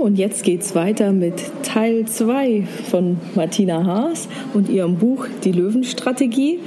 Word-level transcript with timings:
und 0.00 0.16
jetzt 0.16 0.44
geht's 0.44 0.74
weiter 0.74 1.12
mit 1.12 1.34
Teil 1.62 2.06
2 2.06 2.66
von 2.90 3.18
Martina 3.34 3.84
Haas 3.84 4.28
und 4.54 4.68
ihrem 4.68 4.96
Buch 4.96 5.26
Die 5.44 5.52
Löwenstrategie. 5.52 6.60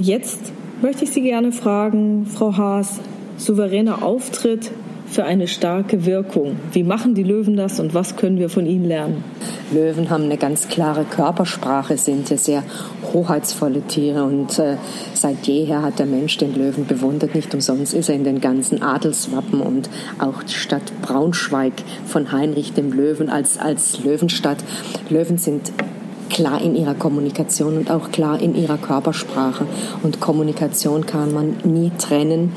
Jetzt 0.00 0.52
möchte 0.82 1.04
ich 1.04 1.10
Sie 1.10 1.22
gerne 1.22 1.52
fragen, 1.52 2.26
Frau 2.26 2.56
Haas, 2.56 3.00
souveräner 3.36 4.02
Auftritt 4.02 4.72
für 5.06 5.24
eine 5.24 5.48
starke 5.48 6.04
Wirkung. 6.04 6.56
Wie 6.72 6.82
machen 6.82 7.14
die 7.14 7.22
Löwen 7.22 7.56
das 7.56 7.80
und 7.80 7.94
was 7.94 8.16
können 8.16 8.38
wir 8.38 8.50
von 8.50 8.66
ihnen 8.66 8.84
lernen? 8.84 9.24
Löwen 9.72 10.10
haben 10.10 10.24
eine 10.24 10.36
ganz 10.36 10.68
klare 10.68 11.04
Körpersprache, 11.04 11.96
sind 11.96 12.28
ja 12.28 12.36
sehr 12.36 12.64
hoheitsvolle 13.12 13.82
Tiere 13.82 14.24
und 14.24 14.58
äh, 14.58 14.76
seit 15.14 15.46
jeher 15.46 15.82
hat 15.82 15.98
der 15.98 16.06
Mensch 16.06 16.36
den 16.38 16.54
Löwen 16.54 16.86
bewundert. 16.86 17.34
Nicht 17.34 17.52
umsonst 17.54 17.94
ist 17.94 18.08
er 18.08 18.14
in 18.14 18.24
den 18.24 18.40
ganzen 18.40 18.82
Adelswappen 18.82 19.60
und 19.60 19.88
auch 20.18 20.42
die 20.42 20.54
Stadt 20.54 20.82
Braunschweig 21.02 21.72
von 22.06 22.32
Heinrich 22.32 22.72
dem 22.72 22.92
Löwen 22.92 23.28
als, 23.28 23.58
als 23.58 24.02
Löwenstadt. 24.04 24.58
Löwen 25.08 25.38
sind 25.38 25.72
klar 26.28 26.60
in 26.60 26.76
ihrer 26.76 26.94
Kommunikation 26.94 27.76
und 27.76 27.90
auch 27.90 28.10
klar 28.10 28.40
in 28.40 28.54
ihrer 28.54 28.78
Körpersprache. 28.78 29.66
Und 30.02 30.20
Kommunikation 30.20 31.06
kann 31.06 31.32
man 31.32 31.56
nie 31.64 31.90
trennen 31.98 32.52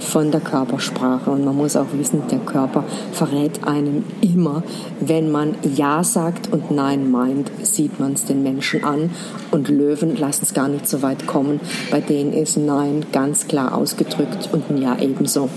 von 0.00 0.30
der 0.30 0.40
Körpersprache. 0.40 1.30
Und 1.30 1.44
man 1.44 1.56
muss 1.56 1.76
auch 1.76 1.86
wissen, 1.92 2.22
der 2.30 2.40
Körper 2.40 2.84
verrät 3.12 3.64
einem 3.64 4.04
immer, 4.20 4.62
wenn 5.00 5.30
man 5.30 5.54
Ja 5.74 6.02
sagt 6.02 6.52
und 6.52 6.70
Nein 6.70 7.10
meint, 7.10 7.50
sieht 7.62 8.00
man 8.00 8.14
es 8.14 8.24
den 8.24 8.42
Menschen 8.42 8.84
an. 8.84 9.10
Und 9.50 9.68
Löwen 9.68 10.16
lassen 10.16 10.44
es 10.44 10.54
gar 10.54 10.68
nicht 10.68 10.88
so 10.88 11.02
weit 11.02 11.26
kommen. 11.26 11.60
Bei 11.90 12.00
denen 12.00 12.32
ist 12.32 12.56
Nein 12.56 13.06
ganz 13.12 13.46
klar 13.46 13.74
ausgedrückt 13.76 14.48
und 14.52 14.70
ein 14.70 14.82
Ja 14.82 14.98
ebenso. 14.98 15.48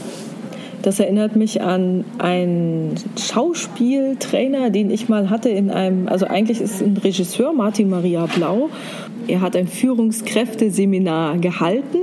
Das 0.84 1.00
erinnert 1.00 1.38
mich 1.38 1.62
an 1.62 2.04
einen 2.18 2.96
Schauspieltrainer, 3.18 4.70
den 4.70 4.92
ich 4.92 5.08
mal 5.08 5.30
hatte 5.30 5.48
in 5.48 5.72
einem, 5.72 6.10
also 6.10 6.28
eigentlich 6.28 6.60
ist 6.60 6.82
ein 6.82 6.98
Regisseur, 6.98 7.54
Martin 7.54 7.90
Maria 7.90 8.26
Blau. 8.26 8.70
Er 9.28 9.40
hat 9.40 9.56
ein 9.56 9.70
Führungskräfteseminar 9.70 11.38
gehalten 11.38 12.00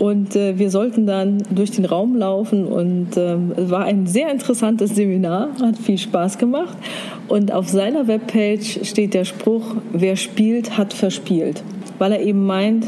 und 0.00 0.34
äh, 0.34 0.58
wir 0.58 0.70
sollten 0.70 1.06
dann 1.06 1.42
durch 1.50 1.70
den 1.70 1.84
Raum 1.84 2.16
laufen 2.16 2.66
und 2.66 3.16
es 3.16 3.70
war 3.70 3.84
ein 3.84 4.06
sehr 4.06 4.30
interessantes 4.32 4.96
Seminar, 4.96 5.50
hat 5.60 5.76
viel 5.76 5.98
Spaß 5.98 6.38
gemacht. 6.38 6.76
Und 7.28 7.52
auf 7.52 7.68
seiner 7.68 8.08
Webpage 8.08 8.80
steht 8.84 9.14
der 9.14 9.24
Spruch, 9.24 9.76
wer 9.92 10.16
spielt, 10.16 10.76
hat 10.76 10.92
verspielt. 10.92 11.62
Weil 11.98 12.12
er 12.12 12.20
eben 12.22 12.46
meint, 12.46 12.86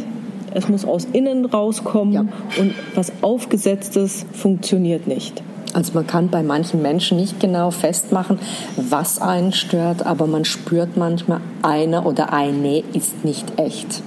es 0.55 0.69
muss 0.69 0.85
aus 0.85 1.07
innen 1.13 1.45
rauskommen 1.45 2.13
ja. 2.13 2.25
und 2.59 2.75
was 2.95 3.13
Aufgesetztes 3.23 4.27
funktioniert 4.33 5.07
nicht. 5.07 5.43
Also 5.73 5.93
man 5.95 6.07
kann 6.07 6.29
bei 6.29 6.43
manchen 6.43 6.83
Menschen 6.83 7.19
nicht 7.19 7.41
genau 7.41 7.71
festmachen, 7.71 8.39
was 8.77 9.21
einen 9.21 9.53
stört, 9.53 10.05
aber 10.05 10.27
man 10.27 10.45
spürt 10.45 10.97
manchmal, 10.97 11.41
einer 11.63 12.05
oder 12.05 12.33
eine 12.33 12.83
ist 12.93 13.25
nicht 13.25 13.59
echt. 13.59 14.03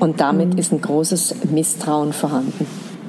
Und 0.00 0.20
damit 0.20 0.54
mhm. 0.54 0.58
ist 0.58 0.72
ein 0.72 0.80
großes 0.80 1.36
Misstrauen 1.50 2.12
vorhanden. 2.12 2.66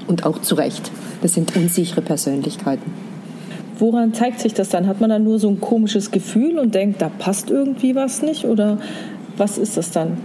Und 0.08 0.26
auch 0.26 0.40
zu 0.42 0.56
Recht. 0.56 0.92
Das 1.22 1.34
sind 1.34 1.56
unsichere 1.56 2.02
Persönlichkeiten. 2.02 2.92
Woran 3.80 4.14
zeigt 4.14 4.40
sich 4.40 4.54
das 4.54 4.70
dann? 4.70 4.88
Hat 4.88 5.02
man 5.02 5.10
dann 5.10 5.24
nur 5.24 5.38
so 5.38 5.50
ein 5.50 5.60
komisches 5.60 6.12
Gefühl 6.12 6.58
und 6.58 6.74
denkt, 6.74 7.02
da 7.02 7.10
passt 7.10 7.50
irgendwie 7.50 7.96
was 7.96 8.22
nicht? 8.22 8.46
Oder 8.46 8.80
was 9.36 9.58
ist 9.58 9.78
das 9.78 9.92
dann? 9.92 10.18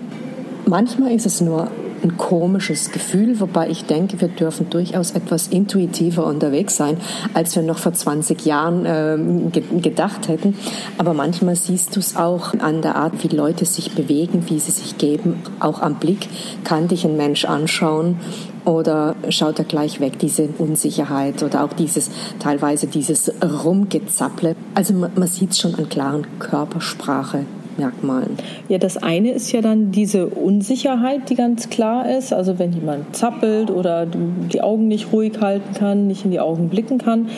Manchmal 0.67 1.13
ist 1.13 1.27
es 1.27 1.41
nur 1.41 1.69
ein 2.03 2.17
komisches 2.17 2.91
Gefühl, 2.91 3.41
wobei 3.41 3.69
ich 3.69 3.85
denke, 3.85 4.21
wir 4.21 4.29
dürfen 4.29 4.71
durchaus 4.71 5.13
etwas 5.13 5.49
intuitiver 5.49 6.27
unterwegs 6.27 6.77
sein, 6.77 6.97
als 7.35 7.55
wir 7.57 7.63
noch 7.63 7.79
vor 7.79 7.93
20 7.93 8.45
Jahren 8.45 8.87
äh, 8.87 9.51
gedacht 9.81 10.29
hätten. 10.29 10.57
Aber 10.99 11.15
manchmal 11.15 11.57
siehst 11.57 11.97
du 11.97 12.01
es 12.01 12.17
auch 12.17 12.55
an 12.55 12.83
der 12.83 12.97
Art, 12.97 13.23
wie 13.23 13.35
Leute 13.35 13.65
sich 13.65 13.93
bewegen, 13.93 14.45
wie 14.49 14.59
sie 14.59 14.73
sich 14.73 14.99
geben. 14.99 15.43
Auch 15.61 15.81
am 15.81 15.97
Blick 15.97 16.29
kann 16.65 16.89
dich 16.89 17.05
ein 17.05 17.17
Mensch 17.17 17.45
anschauen 17.45 18.17
oder 18.65 19.17
schaut 19.29 19.59
er 19.59 19.65
gleich 19.65 20.01
weg, 20.01 20.19
diese 20.19 20.49
Unsicherheit 20.59 21.43
oder 21.43 21.65
auch 21.65 21.73
dieses 21.73 22.11
teilweise 22.39 22.87
dieses 22.87 23.33
Rumgezapple. 23.43 24.55
Also 24.75 24.95
man, 24.95 25.13
man 25.17 25.29
sieht 25.29 25.51
es 25.51 25.59
schon 25.59 25.75
an 25.75 25.89
klaren 25.89 26.27
Körpersprache. 26.39 27.45
Merkmalen. 27.79 28.37
Ja, 28.69 28.79
das 28.79 28.97
eine 28.97 29.33
ist 29.33 29.53
ja 29.53 29.61
dann 29.61 29.93
diese 29.93 30.27
Unsicherheit, 30.27 31.31
die 31.31 31.35
ganz 31.35 31.69
klar 31.71 32.09
ist. 32.11 32.33
Also 32.33 32.59
wenn 32.59 32.73
jemand 32.73 33.15
zappelt 33.17 33.71
oder 33.71 34.07
die 34.07 34.61
Augen 34.61 34.89
nicht 34.89 35.13
ruhig 35.13 35.41
halten 35.41 35.75
kann, 35.75 36.07
nicht 36.07 36.25
in 36.25 36.31
die 36.31 36.41
Augen 36.41 36.69
blicken 36.69 36.99
kann. 36.99 37.29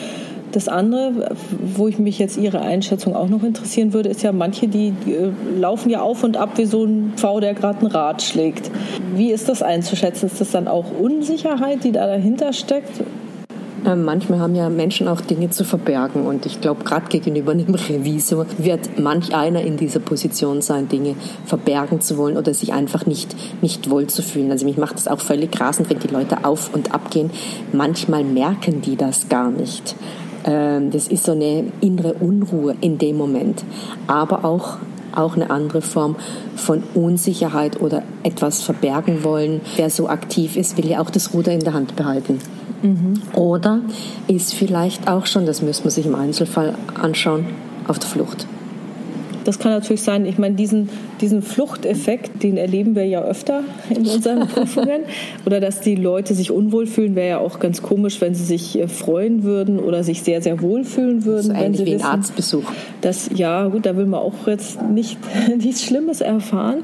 Das 0.51 0.69
andere, 0.69 1.35
wo 1.75 1.89
ich 1.89 1.99
mich 1.99 2.17
jetzt 2.17 2.37
Ihre 2.37 2.61
Einschätzung 2.61 3.13
auch 3.13 3.27
noch 3.27 3.43
interessieren 3.43 3.91
würde, 3.91 4.07
ist 4.07 4.23
ja, 4.23 4.31
manche, 4.31 4.69
die, 4.69 4.91
die 5.05 5.11
äh, 5.11 5.31
laufen 5.59 5.89
ja 5.89 6.01
auf 6.01 6.23
und 6.23 6.37
ab 6.37 6.51
wie 6.55 6.63
so 6.63 6.85
ein 6.85 7.11
Pfau, 7.17 7.41
der 7.41 7.53
gerade 7.53 7.85
ein 7.85 7.87
Rad 7.87 8.21
schlägt. 8.21 8.71
Wie 9.13 9.31
ist 9.31 9.49
das 9.49 9.61
einzuschätzen? 9.61 10.27
Ist 10.27 10.39
das 10.39 10.51
dann 10.51 10.69
auch 10.69 10.85
Unsicherheit, 10.97 11.83
die 11.83 11.91
da 11.91 12.07
dahinter 12.07 12.53
steckt? 12.53 13.01
Manchmal 13.93 14.39
haben 14.39 14.55
ja 14.55 14.69
Menschen 14.69 15.07
auch 15.07 15.21
Dinge 15.21 15.51
zu 15.51 15.63
verbergen 15.63 16.25
und 16.25 16.45
ich 16.45 16.59
glaube, 16.59 16.83
gerade 16.83 17.07
gegenüber 17.07 17.51
einem 17.51 17.75
Revisor 17.89 18.47
wird 18.57 18.97
manch 18.99 19.35
einer 19.35 19.61
in 19.61 19.77
dieser 19.77 19.99
Position 19.99 20.61
sein, 20.61 20.89
Dinge 20.89 21.15
verbergen 21.45 22.01
zu 22.01 22.17
wollen 22.17 22.37
oder 22.37 22.53
sich 22.53 22.73
einfach 22.73 23.05
nicht, 23.05 23.35
nicht 23.61 23.89
wohl 23.89 24.07
zu 24.07 24.23
fühlen. 24.23 24.49
Also 24.49 24.65
mich 24.65 24.77
macht 24.77 24.95
das 24.95 25.07
auch 25.07 25.19
völlig 25.19 25.59
rasend, 25.59 25.89
wenn 25.89 25.99
die 25.99 26.07
Leute 26.07 26.45
auf 26.45 26.73
und 26.73 26.93
ab 26.93 27.11
gehen. 27.11 27.29
Manchmal 27.73 28.23
merken 28.23 28.81
die 28.81 28.95
das 28.95 29.29
gar 29.29 29.51
nicht. 29.51 29.95
Ähm, 30.45 30.91
das 30.91 31.07
ist 31.07 31.23
so 31.23 31.33
eine 31.33 31.65
innere 31.81 32.13
Unruhe 32.13 32.75
in 32.81 32.97
dem 32.97 33.17
Moment, 33.17 33.63
aber 34.07 34.45
auch 34.45 34.77
auch 35.17 35.35
eine 35.35 35.49
andere 35.49 35.81
Form 35.81 36.15
von 36.55 36.83
Unsicherheit 36.93 37.81
oder 37.81 38.03
etwas 38.23 38.61
verbergen 38.61 39.23
wollen. 39.23 39.61
Wer 39.75 39.89
so 39.89 40.09
aktiv 40.09 40.55
ist, 40.55 40.77
will 40.77 40.87
ja 40.87 41.01
auch 41.01 41.09
das 41.09 41.33
Ruder 41.33 41.51
in 41.51 41.61
der 41.61 41.73
Hand 41.73 41.95
behalten. 41.95 42.39
Mhm. 42.81 43.21
Oder 43.33 43.79
ist 44.27 44.53
vielleicht 44.53 45.07
auch 45.07 45.25
schon, 45.25 45.45
das 45.45 45.61
müsste 45.61 45.83
man 45.83 45.91
sich 45.91 46.05
im 46.05 46.15
Einzelfall 46.15 46.75
anschauen, 47.01 47.45
auf 47.87 47.99
der 47.99 48.09
Flucht. 48.09 48.47
Das 49.45 49.59
kann 49.59 49.71
natürlich 49.71 50.01
sein. 50.01 50.25
Ich 50.25 50.37
meine, 50.39 50.55
diesen, 50.55 50.89
diesen 51.21 51.41
Fluchteffekt, 51.41 52.43
den 52.43 52.57
erleben 52.57 52.95
wir 52.95 53.05
ja 53.05 53.21
öfter 53.21 53.63
in 53.89 54.05
unseren 54.07 54.47
Prüfungen. 54.47 55.03
Oder 55.45 55.59
dass 55.59 55.79
die 55.79 55.95
Leute 55.95 56.33
sich 56.33 56.51
unwohl 56.51 56.87
fühlen, 56.87 57.15
wäre 57.15 57.29
ja 57.29 57.37
auch 57.37 57.59
ganz 57.59 57.81
komisch, 57.83 58.19
wenn 58.21 58.33
sie 58.33 58.43
sich 58.43 58.77
äh, 58.77 58.87
freuen 58.87 59.43
würden 59.43 59.79
oder 59.79 60.03
sich 60.03 60.23
sehr, 60.23 60.41
sehr 60.41 60.61
wohl 60.61 60.83
fühlen 60.83 61.25
würden. 61.25 61.49
Das 61.49 61.57
ist 61.57 61.63
ähnlich 61.63 61.85
wie 61.85 61.95
ein 61.95 62.01
Arztbesuch. 62.01 62.63
Dass, 63.01 63.29
ja, 63.35 63.67
gut, 63.67 63.85
da 63.85 63.95
will 63.95 64.07
man 64.07 64.19
auch 64.19 64.47
jetzt 64.47 64.81
nicht, 64.81 65.19
nichts 65.57 65.83
Schlimmes 65.83 66.21
erfahren. 66.21 66.83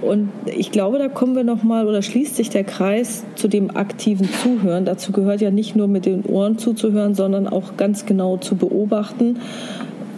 Und 0.00 0.30
ich 0.46 0.72
glaube, 0.72 0.98
da 0.98 1.08
kommen 1.08 1.36
wir 1.36 1.44
nochmal 1.44 1.86
oder 1.86 2.02
schließt 2.02 2.34
sich 2.34 2.50
der 2.50 2.64
Kreis 2.64 3.22
zu 3.36 3.46
dem 3.46 3.76
aktiven 3.76 4.28
Zuhören. 4.42 4.84
Dazu 4.84 5.12
gehört 5.12 5.40
ja 5.40 5.52
nicht 5.52 5.76
nur 5.76 5.86
mit 5.86 6.06
den 6.06 6.24
Ohren 6.24 6.58
zuzuhören, 6.58 7.14
sondern 7.14 7.46
auch 7.46 7.76
ganz 7.76 8.04
genau 8.04 8.36
zu 8.36 8.56
beobachten. 8.56 9.36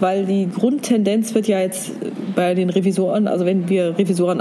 Weil 0.04 0.26
die 0.26 0.50
Grundtendenz 0.50 1.34
wird 1.34 1.48
ja 1.48 1.60
jetzt 1.60 1.92
bei 2.37 2.53
den 2.53 2.69
Revisoren, 2.69 3.26
also 3.26 3.47
wenn 3.47 3.70
wir 3.70 3.97
Revisoren 3.97 4.38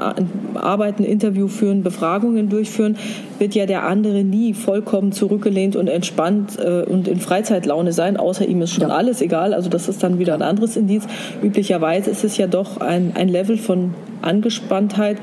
arbeiten, 0.56 1.06
Interview 1.06 1.48
führen, 1.48 1.84
Befragungen 1.84 2.50
durchführen, 2.50 2.98
wird 3.40 3.56
ja 3.56 3.66
der 3.66 3.84
andere 3.84 4.26
nie 4.26 4.54
vollkommen 4.54 5.14
zurückgelehnt 5.14 5.78
und 5.78 5.88
entspannt 5.88 6.60
äh, 6.60 6.82
und 6.82 7.08
in 7.08 7.22
Freizeitlaune 7.22 7.94
sein, 7.94 8.18
außer 8.18 8.46
ihm 8.46 8.62
ist 8.62 8.72
schon 8.72 8.90
ja. 8.90 8.94
alles 8.94 9.22
egal. 9.22 9.54
Also 9.54 9.70
das 9.70 9.88
ist 9.88 10.04
dann 10.04 10.20
wieder 10.20 10.34
ein 10.34 10.42
anderes 10.42 10.76
Indiz. 10.76 11.06
Üblicherweise 11.42 12.12
ist 12.12 12.26
es 12.26 12.36
ja 12.36 12.48
doch 12.48 12.82
ein, 12.82 13.14
ein 13.16 13.30
Level 13.30 13.56
von 13.56 13.94
Angespanntheit. 14.22 15.16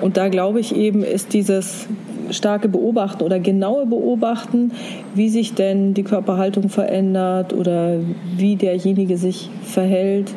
Und 0.00 0.16
da 0.16 0.28
glaube 0.28 0.60
ich 0.60 0.76
eben, 0.76 1.02
ist 1.02 1.32
dieses 1.32 1.88
starke 2.32 2.68
Beobachten 2.68 3.22
oder 3.22 3.38
genaue 3.38 3.86
Beobachten, 3.86 4.72
wie 5.14 5.28
sich 5.28 5.54
denn 5.54 5.94
die 5.94 6.02
Körperhaltung 6.02 6.68
verändert 6.68 7.52
oder 7.52 7.96
wie 8.36 8.56
derjenige 8.56 9.16
sich 9.16 9.50
verhält, 9.62 10.32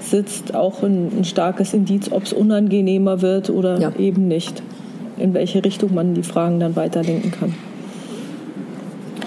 sitzt, 0.00 0.54
auch 0.54 0.82
ein, 0.82 1.10
ein 1.18 1.24
starkes 1.24 1.74
Indiz, 1.74 2.10
ob 2.10 2.24
es 2.24 2.32
unangenehmer 2.32 3.22
wird 3.22 3.50
oder 3.50 3.78
ja. 3.78 3.92
eben 3.98 4.28
nicht. 4.28 4.62
In 5.18 5.34
welche 5.34 5.64
Richtung 5.64 5.94
man 5.94 6.14
die 6.14 6.22
Fragen 6.22 6.60
dann 6.60 6.76
weiterlenken 6.76 7.32
kann. 7.32 7.54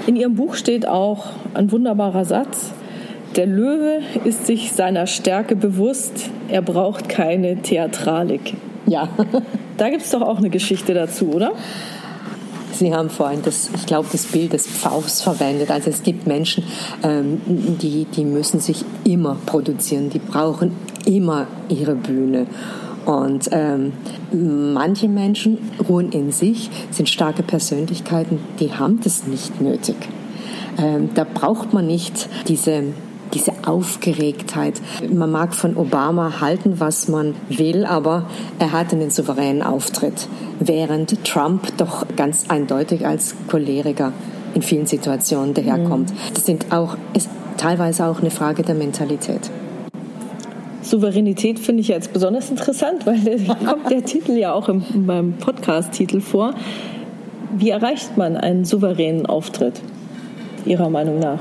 In 0.07 0.15
Ihrem 0.15 0.35
Buch 0.35 0.55
steht 0.55 0.87
auch 0.87 1.27
ein 1.53 1.71
wunderbarer 1.71 2.25
Satz. 2.25 2.71
Der 3.35 3.45
Löwe 3.45 3.99
ist 4.25 4.45
sich 4.45 4.71
seiner 4.71 5.07
Stärke 5.07 5.55
bewusst, 5.55 6.29
er 6.49 6.61
braucht 6.61 7.07
keine 7.07 7.57
Theatralik. 7.57 8.53
Ja. 8.87 9.09
Da 9.77 9.89
gibt 9.89 10.03
es 10.03 10.11
doch 10.11 10.21
auch 10.21 10.37
eine 10.37 10.49
Geschichte 10.49 10.93
dazu, 10.93 11.31
oder? 11.33 11.53
Sie 12.81 12.95
haben 12.95 13.11
vorhin 13.11 13.43
das, 13.43 13.69
ich 13.75 13.85
glaube, 13.85 14.07
das 14.11 14.25
Bild 14.25 14.53
des 14.53 14.65
Pfaus 14.65 15.21
verwendet. 15.21 15.69
Also 15.69 15.91
es 15.91 16.01
gibt 16.01 16.25
Menschen, 16.25 16.63
ähm, 17.03 17.39
die, 17.45 18.05
die 18.05 18.25
müssen 18.25 18.59
sich 18.59 18.83
immer 19.03 19.37
produzieren, 19.45 20.09
die 20.09 20.17
brauchen 20.17 20.71
immer 21.05 21.45
ihre 21.69 21.93
Bühne. 21.93 22.47
Und 23.05 23.49
ähm, 23.51 23.93
manche 24.31 25.07
Menschen 25.07 25.59
ruhen 25.87 26.11
in 26.11 26.31
sich, 26.31 26.71
sind 26.89 27.07
starke 27.07 27.43
Persönlichkeiten, 27.43 28.39
die 28.59 28.73
haben 28.73 28.99
das 29.03 29.27
nicht 29.27 29.61
nötig. 29.61 29.97
Ähm, 30.79 31.11
da 31.13 31.23
braucht 31.23 31.73
man 31.73 31.85
nicht 31.85 32.29
diese 32.47 32.81
diese 33.33 33.53
Aufgeregtheit. 33.65 34.81
Man 35.09 35.31
mag 35.31 35.53
von 35.53 35.77
Obama 35.77 36.41
halten, 36.41 36.79
was 36.79 37.07
man 37.07 37.35
will, 37.49 37.85
aber 37.85 38.25
er 38.59 38.71
hat 38.71 38.93
einen 38.93 39.09
souveränen 39.09 39.61
Auftritt, 39.61 40.27
während 40.59 41.23
Trump 41.25 41.75
doch 41.77 42.05
ganz 42.15 42.45
eindeutig 42.49 43.05
als 43.05 43.35
Choleriker 43.47 44.13
in 44.53 44.61
vielen 44.61 44.85
Situationen 44.85 45.53
daherkommt. 45.53 46.11
Mhm. 46.11 46.17
Das 46.33 46.45
sind 46.45 46.71
auch, 46.71 46.97
ist 47.13 47.29
teilweise 47.57 48.05
auch 48.05 48.19
eine 48.19 48.31
Frage 48.31 48.63
der 48.63 48.75
Mentalität. 48.75 49.49
Souveränität 50.81 51.59
finde 51.59 51.81
ich 51.81 51.87
jetzt 51.87 52.11
besonders 52.11 52.49
interessant, 52.49 53.05
weil 53.05 53.39
da 53.45 53.55
kommt 53.55 53.89
der 53.91 54.03
Titel 54.03 54.33
ja 54.33 54.53
auch 54.53 54.67
im, 54.67 54.83
beim 55.05 55.33
Podcast-Titel 55.33 56.21
vor. 56.21 56.53
Wie 57.55 57.69
erreicht 57.69 58.17
man 58.17 58.35
einen 58.35 58.65
souveränen 58.65 59.25
Auftritt, 59.25 59.81
Ihrer 60.65 60.89
Meinung 60.89 61.19
nach? 61.19 61.39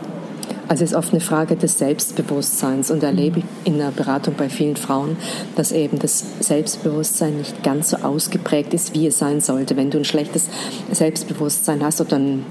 Also 0.70 0.84
es 0.84 0.92
ist 0.92 0.96
oft 0.96 1.12
eine 1.12 1.20
Frage 1.20 1.56
des 1.56 1.78
Selbstbewusstseins 1.78 2.92
und 2.92 3.02
erlebe 3.02 3.40
ich 3.40 3.44
in 3.64 3.78
der 3.78 3.90
Beratung 3.90 4.34
bei 4.36 4.48
vielen 4.48 4.76
Frauen, 4.76 5.16
dass 5.56 5.72
eben 5.72 5.98
das 5.98 6.24
Selbstbewusstsein 6.38 7.38
nicht 7.38 7.64
ganz 7.64 7.90
so 7.90 7.96
ausgeprägt 7.96 8.72
ist, 8.72 8.94
wie 8.94 9.08
es 9.08 9.18
sein 9.18 9.40
sollte. 9.40 9.76
Wenn 9.76 9.90
du 9.90 9.98
ein 9.98 10.04
schlechtes 10.04 10.48
Selbstbewusstsein 10.92 11.82
hast 11.82 12.00
oder 12.00 12.20
ein 12.20 12.44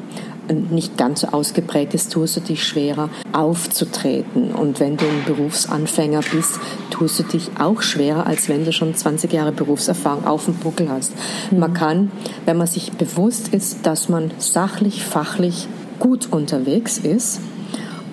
nicht 0.70 0.98
ganz 0.98 1.22
so 1.22 1.28
ausgeprägt 1.28 1.94
ist, 1.94 2.12
tust 2.12 2.36
du 2.36 2.42
dich 2.42 2.62
schwerer 2.62 3.10
aufzutreten. 3.32 4.52
Und 4.52 4.82
wenn 4.82 4.98
du 4.98 5.06
ein 5.06 5.24
Berufsanfänger 5.26 6.20
bist, 6.34 6.60
tust 6.90 7.20
du 7.20 7.24
dich 7.24 7.52
auch 7.58 7.82
schwerer, 7.82 8.28
als 8.28 8.50
wenn 8.50 8.66
du 8.66 8.74
schon 8.74 8.96
20 8.96 9.32
Jahre 9.32 9.54
Berufserfahrung 9.54 10.26
auf 10.26 10.44
dem 10.44 10.56
Buckel 10.56 10.90
hast. 10.90 11.14
Mhm. 11.52 11.60
Man 11.60 11.74
kann, 11.74 12.12
wenn 12.44 12.58
man 12.58 12.68
sich 12.68 12.92
bewusst 12.92 13.54
ist, 13.54 13.86
dass 13.86 14.10
man 14.10 14.32
sachlich, 14.40 15.06
fachlich 15.06 15.70
gut 16.00 16.34
unterwegs 16.34 16.98
ist, 16.98 17.40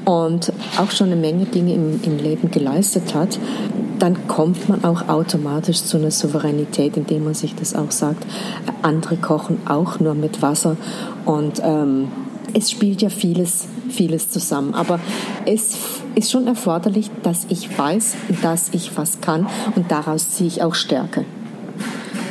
und 0.07 0.53
auch 0.79 0.93
schon 0.93 1.09
eine 1.09 1.17
Menge 1.17 1.45
Dinge 1.47 1.75
im, 1.75 2.01
im, 2.03 2.17
Leben 2.17 2.51
geleistet 2.51 3.15
hat, 3.15 3.39
dann 3.99 4.29
kommt 4.29 4.69
man 4.69 4.85
auch 4.85 5.09
automatisch 5.09 5.83
zu 5.83 5.97
einer 5.97 6.13
Souveränität, 6.13 6.97
indem 6.97 7.25
man 7.25 7.35
sich 7.35 7.55
das 7.57 7.75
auch 7.75 7.91
sagt. 7.91 8.25
Andere 8.83 9.17
kochen 9.17 9.59
auch 9.67 9.99
nur 9.99 10.15
mit 10.15 10.43
Wasser 10.43 10.77
und 11.25 11.61
ähm, 11.65 12.09
es 12.55 12.71
spielt 12.71 13.03
ja 13.03 13.09
vieles, 13.09 13.67
vieles 13.91 14.31
zusammen. 14.31 14.75
Aber 14.75 15.01
es 15.45 15.77
ist 16.15 16.31
schon 16.31 16.47
erforderlich, 16.47 17.11
dass 17.25 17.47
ich 17.49 17.77
weiß, 17.77 18.15
dass 18.43 18.69
ich 18.73 18.97
was 18.97 19.21
kann 19.21 19.49
und 19.75 19.91
daraus 19.91 20.31
ziehe 20.31 20.49
ich 20.49 20.63
auch 20.63 20.75
Stärke. 20.75 21.25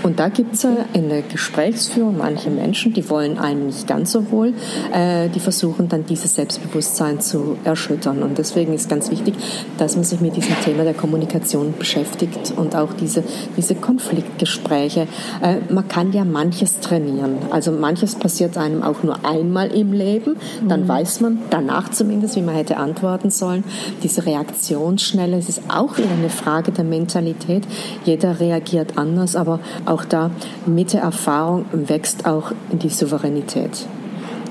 Und 0.06 0.19
da 0.19 0.30
gibt 0.30 0.54
es 0.54 0.68
in 0.94 1.10
der 1.10 1.24
Gesprächsführung 1.24 2.19
manche 2.19 2.52
Menschen, 2.52 2.94
die 2.94 3.10
wollen 3.10 3.40
einem 3.40 3.66
nicht 3.66 3.88
ganz 3.88 4.12
so 4.12 4.30
wohl, 4.30 4.54
äh, 4.94 5.30
die 5.30 5.40
versuchen 5.40 5.90
dann 5.90 6.06
dieses 6.06 6.36
Selbstbewusstsein 6.36 7.22
zu 7.22 7.57
erschüttern. 7.63 8.22
Und 8.22 8.38
deswegen 8.38 8.75
ist 8.75 8.88
ganz 8.88 9.10
wichtig, 9.10 9.34
dass 9.80 9.96
man 9.96 10.06
sich 10.06 10.22
mit 10.22 10.36
diesem 10.36 10.62
Thema 10.62 10.84
der 10.84 10.94
Kommunikation 10.94 11.74
beschäftigt 11.80 12.54
und 12.56 12.75
auch 12.75 12.94
diese, 12.94 13.24
diese 13.57 13.74
Konfliktgespräche. 13.74 15.07
Äh, 15.42 15.74
man 15.74 15.88
kann 15.88 16.13
ja 16.13 16.24
manches 16.24 16.81
trainieren. 16.81 17.38
Also 17.50 17.72
manches 17.72 18.13
passiert 18.13 18.60
einem 18.60 18.84
auch 18.84 19.01
nur 19.01 19.25
einmal 19.25 19.72
im 19.72 19.92
Leben. 19.92 20.36
Dann 20.68 20.84
mhm. 20.84 20.88
weiß 20.88 21.22
man 21.22 21.40
danach 21.50 21.90
zumindest, 21.90 22.36
wie 22.36 22.44
man 22.44 22.54
hätte 22.54 22.78
antworten 22.78 23.31
sollen. 23.31 23.63
Diese 24.04 24.24
Reaktionsschnelle, 24.24 25.36
es 25.36 25.50
ist 25.50 25.63
auch 25.68 25.98
wieder 25.98 26.12
eine 26.12 26.30
Frage 26.30 26.72
der 26.72 26.84
Mentalität. 26.84 27.63
Jeder 28.04 28.40
reagiert 28.40 29.00
anders, 29.00 29.36
aber 29.36 29.60
auch 29.95 29.95
auch 29.96 30.04
da 30.04 30.30
mit 30.66 30.92
der 30.92 31.02
Erfahrung 31.02 31.66
wächst 31.72 32.26
auch 32.26 32.52
die 32.72 32.90
Souveränität. 32.90 33.88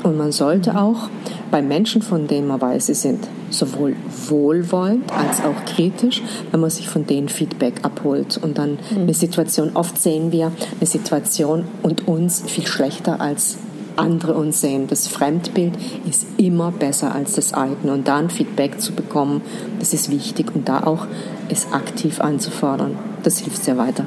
Und 0.02 0.16
man 0.16 0.32
sollte 0.32 0.78
auch 0.78 1.08
bei 1.50 1.60
Menschen, 1.60 2.02
von 2.02 2.26
denen 2.26 2.46
man 2.46 2.60
weiß, 2.60 2.86
sie 2.86 2.94
sind 2.94 3.26
sowohl 3.50 3.94
wohlwollend 4.28 5.04
als 5.12 5.40
auch 5.40 5.64
kritisch, 5.66 6.22
wenn 6.50 6.60
man 6.60 6.70
sich 6.70 6.88
von 6.88 7.06
denen 7.06 7.28
Feedback 7.28 7.74
abholt. 7.82 8.38
Und 8.38 8.58
dann 8.58 8.78
mhm. 8.90 9.02
eine 9.02 9.14
Situation, 9.14 9.70
oft 9.74 9.98
sehen 9.98 10.32
wir 10.32 10.50
eine 10.80 10.86
Situation 10.86 11.64
und 11.82 12.08
uns 12.08 12.42
viel 12.46 12.66
schlechter 12.66 13.20
als 13.20 13.58
andere 13.96 14.34
uns 14.34 14.60
sehen. 14.60 14.88
Das 14.88 15.08
Fremdbild 15.08 15.74
ist 16.08 16.26
immer 16.38 16.70
besser 16.72 17.14
als 17.14 17.34
das 17.34 17.54
eigene. 17.54 17.92
Und 17.92 18.08
da 18.08 18.16
ein 18.16 18.30
Feedback 18.30 18.80
zu 18.80 18.92
bekommen, 18.92 19.42
das 19.78 19.92
ist 19.92 20.10
wichtig. 20.10 20.54
Und 20.54 20.68
da 20.68 20.84
auch 20.84 21.06
es 21.48 21.72
aktiv 21.72 22.20
anzufordern, 22.20 22.98
das 23.22 23.38
hilft 23.38 23.62
sehr 23.62 23.76
weiter 23.76 24.06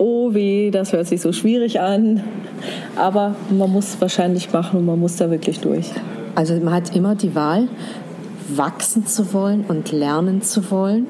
oh 0.00 0.34
weh, 0.34 0.70
das 0.70 0.92
hört 0.92 1.06
sich 1.06 1.20
so 1.20 1.32
schwierig 1.32 1.80
an. 1.80 2.22
Aber 2.96 3.36
man 3.50 3.70
muss 3.70 3.90
es 3.90 4.00
wahrscheinlich 4.00 4.52
machen 4.52 4.80
und 4.80 4.86
man 4.86 4.98
muss 4.98 5.16
da 5.16 5.30
wirklich 5.30 5.60
durch. 5.60 5.90
Also 6.34 6.54
man 6.54 6.74
hat 6.74 6.96
immer 6.96 7.14
die 7.14 7.34
Wahl, 7.34 7.68
wachsen 8.48 9.06
zu 9.06 9.32
wollen 9.32 9.64
und 9.68 9.92
lernen 9.92 10.42
zu 10.42 10.70
wollen. 10.70 11.06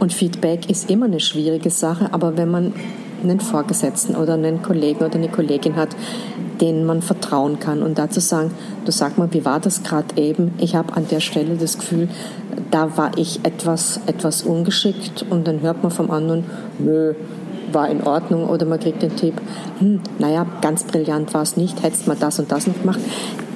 Und 0.00 0.12
Feedback 0.12 0.68
ist 0.68 0.90
immer 0.90 1.06
eine 1.06 1.20
schwierige 1.20 1.70
Sache, 1.70 2.12
aber 2.12 2.36
wenn 2.36 2.50
man 2.50 2.72
einen 3.22 3.40
Vorgesetzten 3.40 4.14
oder 4.14 4.34
einen 4.34 4.62
Kollegen 4.62 5.04
oder 5.04 5.16
eine 5.16 5.28
Kollegin 5.28 5.76
hat, 5.76 5.90
denen 6.60 6.84
man 6.84 7.02
vertrauen 7.02 7.58
kann 7.58 7.82
und 7.82 7.98
dazu 7.98 8.20
sagen, 8.20 8.52
du 8.84 8.92
sag 8.92 9.16
mal, 9.18 9.32
wie 9.32 9.44
war 9.44 9.60
das 9.60 9.82
gerade 9.82 10.20
eben? 10.20 10.52
Ich 10.58 10.74
habe 10.74 10.94
an 10.94 11.06
der 11.08 11.20
Stelle 11.20 11.56
das 11.56 11.78
Gefühl, 11.78 12.08
da 12.70 12.96
war 12.96 13.12
ich 13.16 13.40
etwas, 13.44 14.00
etwas 14.06 14.42
ungeschickt 14.42 15.24
und 15.30 15.46
dann 15.46 15.60
hört 15.60 15.82
man 15.82 15.92
vom 15.92 16.10
anderen, 16.10 16.44
nö, 16.78 17.14
war 17.72 17.88
in 17.88 18.02
Ordnung 18.02 18.48
oder 18.48 18.66
man 18.66 18.80
kriegt 18.80 19.02
den 19.02 19.16
Tipp, 19.16 19.34
hm, 19.78 20.00
naja, 20.18 20.46
ganz 20.60 20.84
brillant 20.84 21.34
war 21.34 21.42
es 21.42 21.56
nicht, 21.56 21.82
hättest 21.82 22.06
mal 22.06 22.16
das 22.18 22.38
und 22.38 22.50
das 22.50 22.66
noch 22.66 22.78
gemacht, 22.80 23.00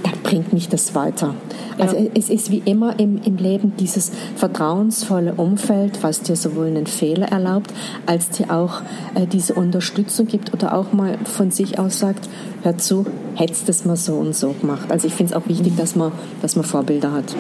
dann 0.02 0.14
bringt 0.22 0.52
mich 0.52 0.68
das 0.68 0.94
weiter. 0.94 1.34
Ja. 1.78 1.84
Also 1.84 2.10
es 2.14 2.28
ist 2.28 2.50
wie 2.50 2.62
immer 2.64 2.98
im, 2.98 3.20
im 3.24 3.36
Leben 3.36 3.74
dieses 3.78 4.12
vertrauensvolle 4.36 5.34
Umfeld, 5.34 6.02
was 6.02 6.20
dir 6.20 6.36
sowohl 6.36 6.66
einen 6.66 6.86
Fehler 6.86 7.28
erlaubt, 7.28 7.72
als 8.06 8.30
dir 8.30 8.50
auch 8.50 8.82
äh, 9.14 9.26
diese 9.26 9.54
Unterstützung 9.54 10.26
gibt 10.26 10.52
oder 10.52 10.74
auch 10.74 10.92
mal 10.92 11.18
von 11.24 11.50
sich 11.50 11.78
aus 11.78 11.98
sagt, 11.98 12.28
hör 12.62 12.78
zu, 12.78 13.06
hättest 13.34 13.68
es 13.68 13.84
mal 13.84 13.96
so 13.96 14.14
und 14.14 14.34
so 14.34 14.54
gemacht. 14.60 14.90
Also 14.90 15.06
ich 15.06 15.14
finde 15.14 15.34
es 15.34 15.36
auch 15.36 15.48
wichtig, 15.48 15.76
dass 15.76 15.96
man, 15.96 16.12
dass 16.40 16.56
man 16.56 16.64
Vorbilder 16.64 17.12
hat. 17.12 17.34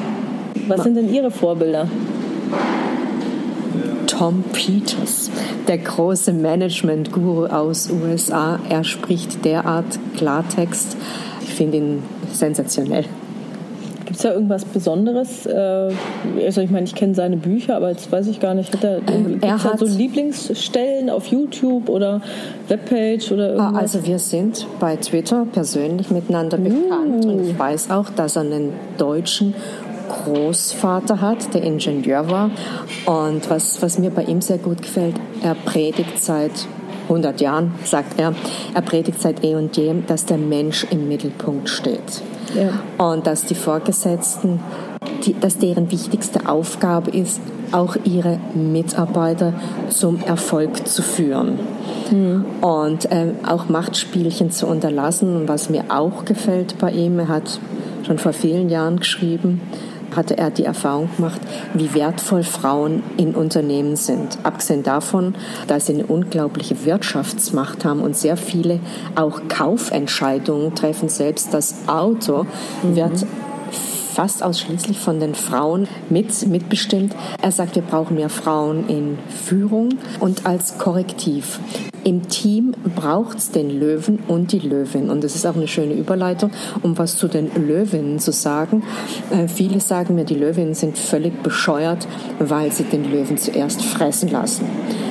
Was 0.68 0.84
sind 0.84 0.96
denn 0.96 1.12
Ihre 1.12 1.30
Vorbilder? 1.30 1.88
Tom 4.18 4.44
Peters, 4.52 5.30
der 5.66 5.78
große 5.78 6.34
Management-Guru 6.34 7.46
aus 7.46 7.88
USA. 7.90 8.58
Er 8.68 8.84
spricht 8.84 9.42
derart 9.44 9.98
Klartext. 10.16 10.98
Ich 11.42 11.54
finde 11.54 11.78
ihn 11.78 12.02
sensationell. 12.30 13.06
Gibt 14.04 14.16
es 14.16 14.22
da 14.24 14.34
irgendwas 14.34 14.66
Besonderes? 14.66 15.46
Äh, 15.46 15.92
also 16.44 16.60
ich 16.60 16.70
meine, 16.70 16.84
ich 16.84 16.94
kenne 16.94 17.14
seine 17.14 17.38
Bücher, 17.38 17.76
aber 17.76 17.88
jetzt 17.88 18.12
weiß 18.12 18.26
ich 18.26 18.40
gar 18.40 18.52
nicht. 18.52 18.70
Hat 18.74 18.84
er, 18.84 18.98
ähm, 19.08 19.38
er 19.40 19.64
hat 19.64 19.78
so 19.78 19.86
Lieblingsstellen 19.86 21.08
auf 21.08 21.28
YouTube 21.28 21.88
oder 21.88 22.20
Webpage 22.68 23.32
oder 23.32 23.54
irgendwas? 23.54 23.94
Also 23.94 24.06
wir 24.06 24.18
sind 24.18 24.66
bei 24.78 24.96
Twitter 24.96 25.46
persönlich 25.50 26.10
miteinander 26.10 26.58
uh. 26.58 26.62
bekannt 26.62 27.24
und 27.24 27.48
ich 27.48 27.58
weiß 27.58 27.90
auch, 27.90 28.10
dass 28.10 28.36
er 28.36 28.42
einen 28.42 28.74
deutschen 28.98 29.54
Großvater 30.24 31.20
hat, 31.20 31.54
der 31.54 31.62
Ingenieur 31.62 32.30
war. 32.30 32.50
Und 33.06 33.48
was, 33.50 33.82
was 33.82 33.98
mir 33.98 34.10
bei 34.10 34.24
ihm 34.24 34.40
sehr 34.40 34.58
gut 34.58 34.82
gefällt, 34.82 35.16
er 35.42 35.54
predigt 35.54 36.22
seit 36.22 36.52
100 37.04 37.40
Jahren, 37.40 37.74
sagt 37.84 38.18
er, 38.18 38.34
er 38.74 38.82
predigt 38.82 39.20
seit 39.20 39.44
eh 39.44 39.54
und 39.54 39.76
je, 39.76 39.94
dass 40.06 40.24
der 40.24 40.38
Mensch 40.38 40.86
im 40.90 41.08
Mittelpunkt 41.08 41.68
steht. 41.68 42.22
Ja. 42.54 43.04
Und 43.04 43.26
dass 43.26 43.44
die 43.44 43.54
Vorgesetzten, 43.54 44.60
die, 45.24 45.38
dass 45.38 45.58
deren 45.58 45.90
wichtigste 45.90 46.48
Aufgabe 46.48 47.10
ist, 47.10 47.40
auch 47.72 47.96
ihre 48.04 48.38
Mitarbeiter 48.54 49.54
zum 49.88 50.20
Erfolg 50.20 50.86
zu 50.86 51.02
führen. 51.02 51.58
Mhm. 52.10 52.44
Und 52.60 53.08
ähm, 53.10 53.36
auch 53.46 53.68
Machtspielchen 53.68 54.50
zu 54.50 54.66
unterlassen. 54.66 55.36
Und 55.36 55.48
was 55.48 55.70
mir 55.70 55.84
auch 55.88 56.24
gefällt 56.24 56.78
bei 56.78 56.90
ihm, 56.90 57.18
er 57.18 57.28
hat 57.28 57.58
schon 58.06 58.18
vor 58.18 58.32
vielen 58.32 58.68
Jahren 58.68 58.98
geschrieben, 58.98 59.60
hatte 60.16 60.36
er 60.38 60.50
die 60.50 60.64
Erfahrung 60.64 61.08
gemacht, 61.16 61.40
wie 61.74 61.94
wertvoll 61.94 62.42
Frauen 62.42 63.02
in 63.16 63.34
Unternehmen 63.34 63.96
sind. 63.96 64.38
Abgesehen 64.42 64.82
davon, 64.82 65.34
dass 65.66 65.86
sie 65.86 65.94
eine 65.94 66.06
unglaubliche 66.06 66.84
Wirtschaftsmacht 66.84 67.84
haben 67.84 68.00
und 68.00 68.16
sehr 68.16 68.36
viele 68.36 68.80
auch 69.14 69.42
Kaufentscheidungen 69.48 70.74
treffen. 70.74 71.08
Selbst 71.08 71.54
das 71.54 71.88
Auto 71.88 72.46
mhm. 72.82 72.96
wird 72.96 73.26
fast 74.12 74.42
ausschließlich 74.42 74.98
von 74.98 75.20
den 75.20 75.34
Frauen 75.34 75.88
mit, 76.10 76.46
mitbestimmt. 76.46 77.14
Er 77.40 77.50
sagt, 77.50 77.74
wir 77.74 77.82
brauchen 77.82 78.16
mehr 78.16 78.28
Frauen 78.28 78.88
in 78.88 79.18
Führung 79.28 79.90
und 80.20 80.44
als 80.46 80.78
Korrektiv. 80.78 81.58
Im 82.04 82.28
Team 82.28 82.74
braucht 82.96 83.38
es 83.38 83.50
den 83.50 83.70
Löwen 83.70 84.18
und 84.26 84.52
die 84.52 84.58
Löwin. 84.58 85.08
Und 85.08 85.22
das 85.22 85.36
ist 85.36 85.46
auch 85.46 85.54
eine 85.54 85.68
schöne 85.68 85.94
Überleitung, 85.94 86.50
um 86.82 86.98
was 86.98 87.16
zu 87.16 87.28
den 87.28 87.50
Löwinnen 87.54 88.18
zu 88.18 88.32
sagen. 88.32 88.82
Äh, 89.30 89.46
viele 89.46 89.80
sagen 89.80 90.16
mir, 90.16 90.24
die 90.24 90.34
Löwinnen 90.34 90.74
sind 90.74 90.98
völlig 90.98 91.42
bescheuert, 91.42 92.08
weil 92.40 92.72
sie 92.72 92.84
den 92.84 93.10
Löwen 93.10 93.36
zuerst 93.36 93.82
fressen 93.82 94.30
lassen. 94.30 94.64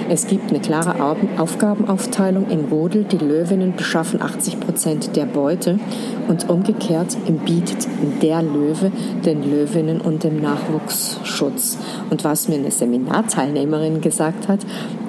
Es 0.09 0.27
gibt 0.27 0.49
eine 0.49 0.59
klare 0.59 0.95
Aufgabenaufteilung 1.37 2.49
im 2.49 2.65
Rudel. 2.65 3.05
Die 3.05 3.17
Löwinnen 3.17 3.73
beschaffen 3.77 4.21
80 4.21 4.59
Prozent 4.59 5.15
der 5.15 5.25
Beute 5.25 5.79
und 6.27 6.49
umgekehrt 6.49 7.17
bietet 7.45 7.87
der 8.21 8.41
Löwe 8.41 8.91
den 9.25 9.49
Löwinnen 9.49 10.01
und 10.01 10.23
dem 10.23 10.41
Nachwuchs 10.41 11.19
Schutz. 11.23 11.77
Und 12.09 12.25
was 12.25 12.49
mir 12.49 12.55
eine 12.55 12.71
Seminarteilnehmerin 12.71 14.01
gesagt 14.01 14.49
hat, 14.49 14.59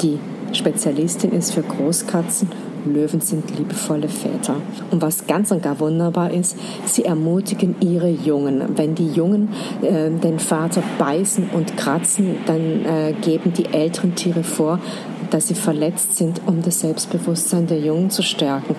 die 0.03 0.19
Spezialistin 0.55 1.33
ist 1.33 1.53
für 1.53 1.63
Großkatzen 1.63 2.49
Löwen 2.85 3.21
sind 3.21 3.57
liebevolle 3.57 4.09
Väter. 4.09 4.57
Und 4.91 5.03
was 5.03 5.27
ganz 5.27 5.51
und 5.51 5.63
gar 5.63 5.79
wunderbar 5.81 6.31
ist, 6.31 6.57
sie 6.85 7.05
ermutigen 7.05 7.77
ihre 7.81 8.09
Jungen. 8.09 8.77
Wenn 8.77 8.95
die 8.95 9.09
Jungen 9.09 9.51
äh, 9.83 10.11
den 10.11 10.39
Vater 10.39 10.83
beißen 10.99 11.51
und 11.51 11.77
kratzen, 11.77 12.37
dann 12.47 12.85
äh, 12.85 13.15
geben 13.21 13.53
die 13.53 13.67
älteren 13.67 14.15
Tiere 14.15 14.43
vor, 14.43 14.81
dass 15.33 15.49
sie 15.49 15.55
verletzt 15.55 16.17
sind, 16.17 16.41
um 16.47 16.63
das 16.63 16.81
Selbstbewusstsein 16.81 17.67
der 17.67 17.79
Jungen 17.79 18.11
zu 18.11 18.23
stärken. 18.23 18.77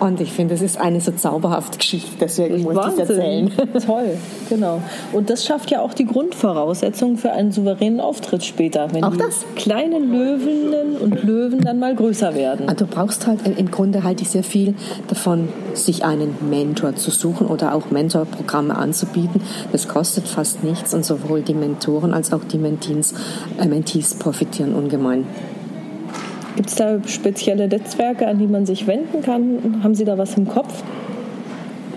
Und 0.00 0.20
ich 0.20 0.32
finde, 0.32 0.54
das 0.54 0.62
ist 0.62 0.78
eine 0.78 1.00
so 1.00 1.12
zauberhafte 1.12 1.78
Geschichte, 1.78 2.10
deswegen 2.20 2.62
muss 2.62 2.74
ich 2.74 2.80
das 2.80 3.10
erzählen. 3.10 3.50
Toll, 3.86 4.16
genau. 4.48 4.82
Und 5.12 5.30
das 5.30 5.44
schafft 5.44 5.70
ja 5.70 5.80
auch 5.80 5.94
die 5.94 6.04
Grundvoraussetzungen 6.04 7.16
für 7.16 7.32
einen 7.32 7.52
souveränen 7.52 8.00
Auftritt 8.00 8.44
später, 8.44 8.92
wenn 8.92 9.04
auch 9.04 9.12
die 9.12 9.18
das? 9.18 9.44
kleinen 9.56 10.10
Löwinnen 10.10 10.96
und 10.98 11.22
Löwen 11.22 11.60
dann 11.60 11.78
mal 11.78 11.94
größer 11.94 12.34
werden. 12.34 12.68
Also 12.68 12.84
du 12.84 12.90
brauchst 12.90 13.26
halt, 13.26 13.40
im 13.46 13.70
Grunde 13.70 14.02
halte 14.02 14.22
ich 14.22 14.30
sehr 14.30 14.44
viel 14.44 14.74
davon, 15.08 15.48
sich 15.72 16.04
einen 16.04 16.36
Mentor 16.48 16.96
zu 16.96 17.10
suchen 17.10 17.46
oder 17.46 17.74
auch 17.74 17.90
Mentorprogramme 17.90 18.76
anzubieten. 18.76 19.40
Das 19.72 19.88
kostet 19.88 20.28
fast 20.28 20.64
nichts 20.64 20.92
und 20.94 21.04
sowohl 21.04 21.42
die 21.42 21.54
Mentoren 21.54 22.12
als 22.12 22.32
auch 22.32 22.44
die 22.44 22.58
Mentees, 22.58 23.14
äh, 23.58 23.66
Mentees 23.66 24.14
profitieren 24.14 24.74
ungemein. 24.74 25.26
Gibt 26.56 26.68
es 26.68 26.76
da 26.76 26.98
spezielle 27.06 27.68
Netzwerke, 27.68 28.26
an 28.28 28.38
die 28.38 28.46
man 28.46 28.66
sich 28.66 28.86
wenden 28.86 29.22
kann? 29.22 29.80
Haben 29.82 29.94
Sie 29.94 30.04
da 30.04 30.16
was 30.18 30.36
im 30.36 30.48
Kopf? 30.48 30.82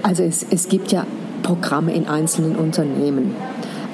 Also 0.04 0.24
es, 0.24 0.46
es 0.50 0.68
gibt 0.68 0.92
ja 0.92 1.06
Programme 1.44 1.94
in 1.94 2.08
einzelnen 2.08 2.56
Unternehmen. 2.56 3.36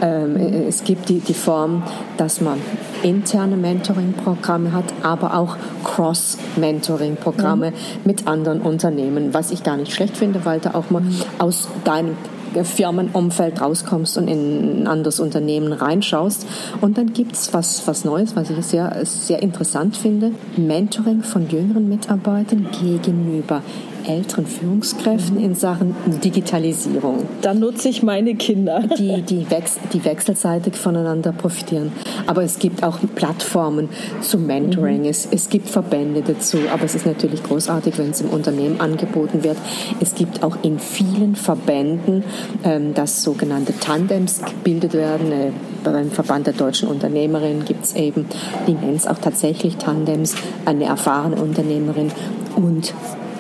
Ähm, 0.02 0.36
es 0.68 0.84
gibt 0.84 1.10
die, 1.10 1.20
die 1.20 1.34
Form, 1.34 1.84
dass 2.18 2.42
man 2.42 2.60
interne 3.04 3.58
Mentoring-Programme 3.58 4.74
hat, 4.74 4.86
aber 5.02 5.38
auch 5.38 5.56
Cross-Mentoring-Programme 5.84 7.72
mhm. 7.72 7.76
mit 8.04 8.28
anderen 8.28 8.62
Unternehmen, 8.62 9.34
was 9.34 9.52
ich 9.52 9.64
gar 9.64 9.78
nicht 9.78 9.94
schlecht 9.94 10.18
finde, 10.18 10.46
weil 10.46 10.60
da 10.60 10.74
auch 10.74 10.90
mal 10.90 11.02
mhm. 11.02 11.16
aus 11.40 11.68
deinem 11.84 12.18
Firmenumfeld 12.64 13.62
rauskommst 13.62 14.18
und 14.18 14.28
in 14.28 14.84
ein 14.84 14.88
anderes 14.88 15.20
Unternehmen 15.20 15.74
reinschaust. 15.74 16.46
Und 16.82 16.98
dann 16.98 17.14
gibt 17.14 17.34
es 17.34 17.54
was, 17.54 17.88
was 17.88 18.06
Neues, 18.06 18.36
was 18.36 18.50
ich 18.50 18.66
sehr, 18.66 19.06
sehr 19.06 19.42
interessant 19.42 19.98
finde. 19.98 20.32
Mentoring 20.58 21.24
von 21.24 21.50
jüngeren 21.50 21.90
Mitarbeitern 21.90 22.68
gegenüber 22.80 23.62
älteren 24.06 24.46
Führungskräften 24.46 25.40
in 25.40 25.56
Sachen 25.56 25.96
Digitalisierung. 26.24 27.26
Dann 27.42 27.60
nutze 27.60 27.90
ich 27.90 28.04
meine 28.04 28.36
Kinder. 28.36 28.84
Die, 28.98 29.22
die, 29.22 29.50
wechs 29.50 29.78
die 29.92 30.04
wechselseitig 30.06 30.76
voneinander 30.76 31.32
profitieren. 31.32 31.92
Aber 32.28 32.44
es 32.44 32.60
gibt 32.60 32.84
auch 32.84 33.00
Plattformen 33.16 33.90
zum 34.22 34.46
Mentoring. 34.46 35.02
Mhm. 35.02 35.10
Es, 35.10 35.28
es 35.30 35.50
gibt 35.50 35.70
Verbände 35.70 36.22
dazu. 36.22 36.58
Aber 36.72 36.84
es 36.84 36.96
ist 36.96 37.06
natürlich 37.06 37.44
großartig, 37.44 37.98
wenn 37.98 38.12
es 38.12 38.22
im 38.22 38.30
Unternehmen 38.30 38.80
angeboten 38.80 39.44
wird. 39.44 39.58
Es 40.00 40.16
gibt 40.16 40.44
auch 40.44 40.58
in 40.64 40.80
vielen 40.80 41.36
Verbänden, 41.36 42.24
ähm, 42.64 42.94
dass 42.94 43.24
sogenannte 43.24 43.78
Tandems 43.80 44.42
gebildet 44.44 44.94
werden. 44.94 45.32
Äh, 45.32 45.52
beim 45.84 46.12
Verband 46.12 46.48
der 46.48 46.54
deutschen 46.54 46.88
Unternehmerinnen 46.88 47.66
gibt 47.66 47.84
es 47.86 47.96
eben, 47.96 48.26
die 48.68 48.74
nennen 48.74 48.96
es 48.96 49.08
auch 49.08 49.18
tatsächlich 49.18 49.78
Tandems, 49.78 50.36
eine 50.66 50.86
erfahrene 50.86 51.36
Unternehmerin 51.36 52.12
und 52.56 52.94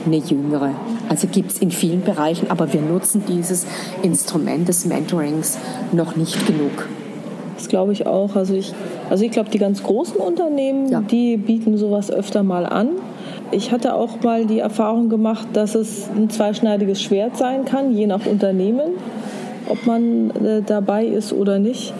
eine 0.05 0.17
jüngere. 0.17 0.71
Also 1.09 1.27
gibt 1.27 1.51
es 1.51 1.59
in 1.59 1.71
vielen 1.71 2.01
Bereichen, 2.01 2.49
aber 2.49 2.71
wir 2.73 2.81
nutzen 2.81 3.23
dieses 3.27 3.65
Instrument 4.01 4.67
des 4.67 4.85
Mentorings 4.85 5.57
noch 5.91 6.15
nicht 6.15 6.45
genug. 6.47 6.87
Das 7.55 7.67
glaube 7.67 7.93
ich 7.93 8.07
auch. 8.07 8.35
Also 8.35 8.53
ich, 8.53 8.73
also 9.09 9.23
ich 9.23 9.31
glaube, 9.31 9.49
die 9.49 9.59
ganz 9.59 9.83
großen 9.83 10.17
Unternehmen, 10.17 10.89
ja. 10.89 11.01
die 11.01 11.37
bieten 11.37 11.77
sowas 11.77 12.11
öfter 12.11 12.43
mal 12.43 12.65
an. 12.65 12.89
Ich 13.51 13.71
hatte 13.71 13.93
auch 13.93 14.21
mal 14.21 14.45
die 14.45 14.59
Erfahrung 14.59 15.09
gemacht, 15.09 15.47
dass 15.53 15.75
es 15.75 16.09
ein 16.09 16.29
zweischneidiges 16.29 17.01
Schwert 17.01 17.37
sein 17.37 17.65
kann, 17.65 17.95
je 17.95 18.07
nach 18.07 18.25
Unternehmen, 18.25 18.93
ob 19.69 19.85
man 19.85 20.31
äh, 20.31 20.61
dabei 20.61 21.05
ist 21.05 21.33
oder 21.33 21.59
nicht. 21.59 21.93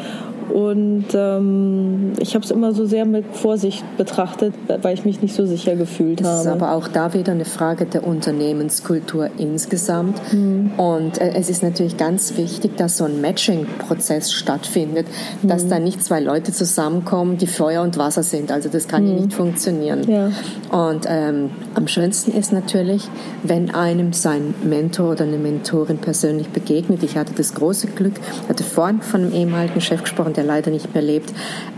Und 0.49 1.05
ähm, 1.13 2.13
ich 2.19 2.35
habe 2.35 2.43
es 2.43 2.51
immer 2.51 2.73
so 2.73 2.85
sehr 2.85 3.05
mit 3.05 3.25
Vorsicht 3.33 3.83
betrachtet, 3.97 4.53
weil 4.81 4.93
ich 4.93 5.05
mich 5.05 5.21
nicht 5.21 5.35
so 5.35 5.45
sicher 5.45 5.75
gefühlt 5.75 6.23
habe. 6.23 6.35
Es 6.35 6.41
ist 6.41 6.47
aber 6.47 6.73
auch 6.73 6.87
da 6.87 7.13
wieder 7.13 7.31
eine 7.31 7.45
Frage 7.45 7.85
der 7.85 8.05
Unternehmenskultur 8.05 9.29
insgesamt. 9.37 10.19
Mhm. 10.33 10.71
Und 10.77 11.19
äh, 11.19 11.33
es 11.35 11.49
ist 11.49 11.63
natürlich 11.63 11.97
ganz 11.97 12.37
wichtig, 12.37 12.77
dass 12.77 12.97
so 12.97 13.05
ein 13.05 13.21
Matching-Prozess 13.21 14.31
stattfindet, 14.31 15.07
mhm. 15.41 15.47
dass 15.47 15.67
da 15.67 15.79
nicht 15.79 16.03
zwei 16.03 16.19
Leute 16.19 16.51
zusammenkommen, 16.51 17.37
die 17.37 17.47
Feuer 17.47 17.81
und 17.81 17.97
Wasser 17.97 18.23
sind. 18.23 18.51
Also 18.51 18.69
das 18.69 18.87
kann 18.87 19.05
mhm. 19.05 19.15
nicht 19.15 19.33
funktionieren. 19.33 20.03
Ja. 20.09 20.31
Und 20.71 21.05
ähm, 21.07 21.51
am 21.75 21.87
schönsten 21.87 22.31
ist 22.31 22.51
natürlich, 22.51 23.07
wenn 23.43 23.73
einem 23.73 24.13
sein 24.13 24.53
Mentor 24.63 25.11
oder 25.11 25.23
eine 25.23 25.37
Mentorin 25.37 25.97
persönlich 25.97 26.49
begegnet. 26.49 27.03
Ich 27.03 27.17
hatte 27.17 27.33
das 27.35 27.53
große 27.53 27.87
Glück, 27.87 28.13
hatte 28.49 28.63
vorhin 28.63 29.01
von 29.01 29.21
einem 29.21 29.33
ehemaligen 29.33 29.81
Chef 29.81 30.01
gesprochen, 30.03 30.32
der 30.33 30.43
leider 30.43 30.71
nicht 30.71 30.93
mehr 30.93 31.03
lebt. 31.03 31.33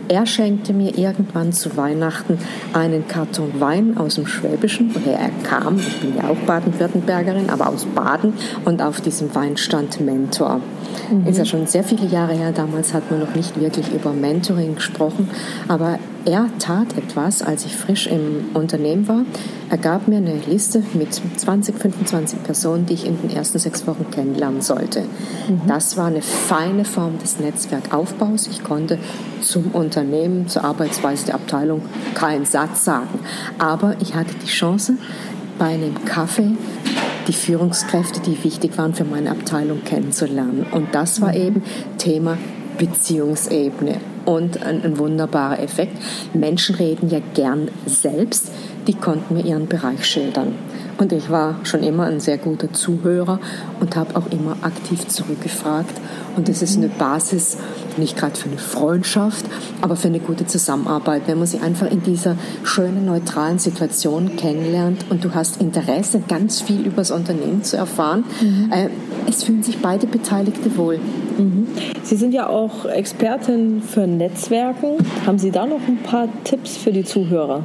Er 0.08 0.26
schenkte 0.26 0.74
mir 0.74 0.98
irgendwann 0.98 1.52
zu 1.52 1.76
Weihnachten 1.78 2.38
einen 2.74 3.08
Karton 3.08 3.60
Wein 3.60 3.98
aus 3.98 4.16
dem 4.16 4.28
Schwäbischen, 4.28 4.94
woher 4.94 5.18
er 5.18 5.32
kam. 5.44 5.78
Ich 5.80 6.00
bin 6.00 6.16
ja 6.16 6.30
auch 6.30 6.38
Baden-Württembergerin, 6.46 7.50
aber 7.50 7.70
aus 7.70 7.86
Baden. 7.86 8.34
Und 8.66 8.82
auf 8.82 9.02
diesem 9.02 9.34
Wein 9.34 9.58
stand 9.58 10.00
Mentor. 10.02 10.62
Mhm. 11.10 11.28
Ist 11.28 11.38
ja 11.38 11.46
schon 11.46 11.66
sehr 11.66 11.84
viele 11.84 12.06
Jahre 12.06 12.34
her. 12.34 12.52
Damals 12.52 12.94
hat 12.94 13.10
man 13.10 13.20
noch 13.20 13.34
nicht 13.36 13.60
wirklich 13.60 13.92
über 13.92 14.14
Mentoring 14.14 14.76
gesprochen. 14.76 15.30
Aber 15.68 15.98
er 16.25 16.50
tat 16.60 16.98
etwas, 16.98 17.41
als 17.41 17.65
ich 17.65 17.75
frisch 17.75 18.08
im 18.08 18.50
Unternehmen 18.53 19.08
war. 19.08 19.22
Er 19.70 19.77
gab 19.77 20.08
mir 20.08 20.17
eine 20.17 20.38
Liste 20.48 20.84
mit 20.94 21.13
20, 21.13 21.77
25 21.77 22.44
Personen, 22.44 22.86
die 22.86 22.94
ich 22.94 23.05
in 23.05 23.20
den 23.22 23.29
ersten 23.29 23.60
sechs 23.60 23.86
Wochen 23.88 24.10
kennenlernen 24.12 24.62
sollte. 24.62 25.01
Mhm. 25.01 25.62
Das 25.67 25.98
war 25.98 26.08
eine 26.08 26.22
feine 26.22 26.86
Form 26.86 27.20
des 27.20 27.39
Netzwerkaufbaus. 27.39 28.48
Ich 28.48 28.63
konnte 28.63 28.98
zum 29.41 29.72
Unternehmen, 29.72 30.48
zur 30.48 30.63
Arbeitsweise 30.63 31.27
der 31.27 31.36
Abteilung 31.36 31.82
keinen 32.15 32.46
Satz 32.46 32.84
sagen. 32.84 33.20
Aber 33.60 33.96
ich 34.00 34.15
hatte 34.15 34.34
die 34.44 34.50
Chance, 34.50 34.98
bei 35.58 35.67
einem 35.67 36.03
Kaffee 36.05 36.51
die 37.27 37.34
Führungskräfte, 37.34 38.20
die 38.20 38.44
wichtig 38.44 38.77
waren 38.77 38.94
für 38.94 39.05
meine 39.05 39.32
Abteilung, 39.32 39.84
kennenzulernen. 39.84 40.65
Und 40.72 40.94
das 40.94 41.22
war 41.22 41.29
mhm. 41.29 41.41
eben 41.41 41.63
Thema 41.98 42.38
Beziehungsebene. 42.77 44.00
Und 44.25 44.63
ein, 44.63 44.84
ein, 44.84 44.98
wunderbarer 44.98 45.60
Effekt. 45.60 45.98
Menschen 46.34 46.75
reden 46.75 47.10
ja 47.10 47.20
gern 47.34 47.70
selbst. 47.86 48.51
Die 48.88 48.94
konnten 48.94 49.36
mir 49.36 49.46
ihren 49.46 49.67
Bereich 49.67 50.05
schildern. 50.05 50.55
Und 50.98 51.12
ich 51.12 51.29
war 51.29 51.60
schon 51.63 51.84
immer 51.84 52.05
ein 52.05 52.20
sehr 52.20 52.38
guter 52.38 52.72
Zuhörer 52.72 53.39
und 53.79 53.96
habe 53.96 54.15
auch 54.15 54.32
immer 54.32 54.55
aktiv 54.62 55.08
zurückgefragt. 55.08 55.94
Und 56.36 56.48
das 56.48 56.62
ist 56.62 56.77
eine 56.77 56.88
Basis, 56.88 57.58
nicht 57.98 58.17
gerade 58.17 58.36
für 58.36 58.50
eine 58.50 58.58
Freundschaft, 58.58 59.46
aber 59.82 59.96
für 59.96 60.08
eine 60.08 60.20
gute 60.20 60.46
Zusammenarbeit, 60.46 61.24
wenn 61.27 61.38
man 61.38 61.48
sie 61.48 61.60
einfach 61.60 61.89
in 61.89 62.01
dieser 62.01 62.38
schönen, 62.63 63.05
neutralen 63.05 63.60
Situation 63.60 64.36
kennenlernt 64.38 65.05
und 65.10 65.24
du 65.24 65.34
hast 65.34 65.62
Interesse, 65.62 66.22
ganz 66.27 66.62
viel 66.62 66.82
über 66.86 66.98
das 66.98 67.12
Unternehmen 67.12 67.63
zu 67.63 67.77
erfahren. 67.77 68.24
Mhm. 68.41 68.72
Äh, 68.72 68.89
es 69.27 69.44
fühlen 69.44 69.63
sich 69.63 69.79
beide 69.79 70.08
Beteiligte 70.08 70.77
wohl. 70.77 71.00
Mhm. 71.38 71.68
Sie 72.04 72.15
sind 72.15 72.34
ja 72.34 72.48
auch 72.48 72.86
Expertin 72.86 73.82
für 73.82 74.08
Netzwerken. 74.08 74.98
Haben 75.25 75.39
Sie 75.39 75.51
da 75.51 75.65
noch 75.65 75.88
ein 75.88 75.98
paar 75.98 76.27
Tipps 76.44 76.77
für 76.77 76.92
die 76.92 77.04
Zuhörer? 77.04 77.63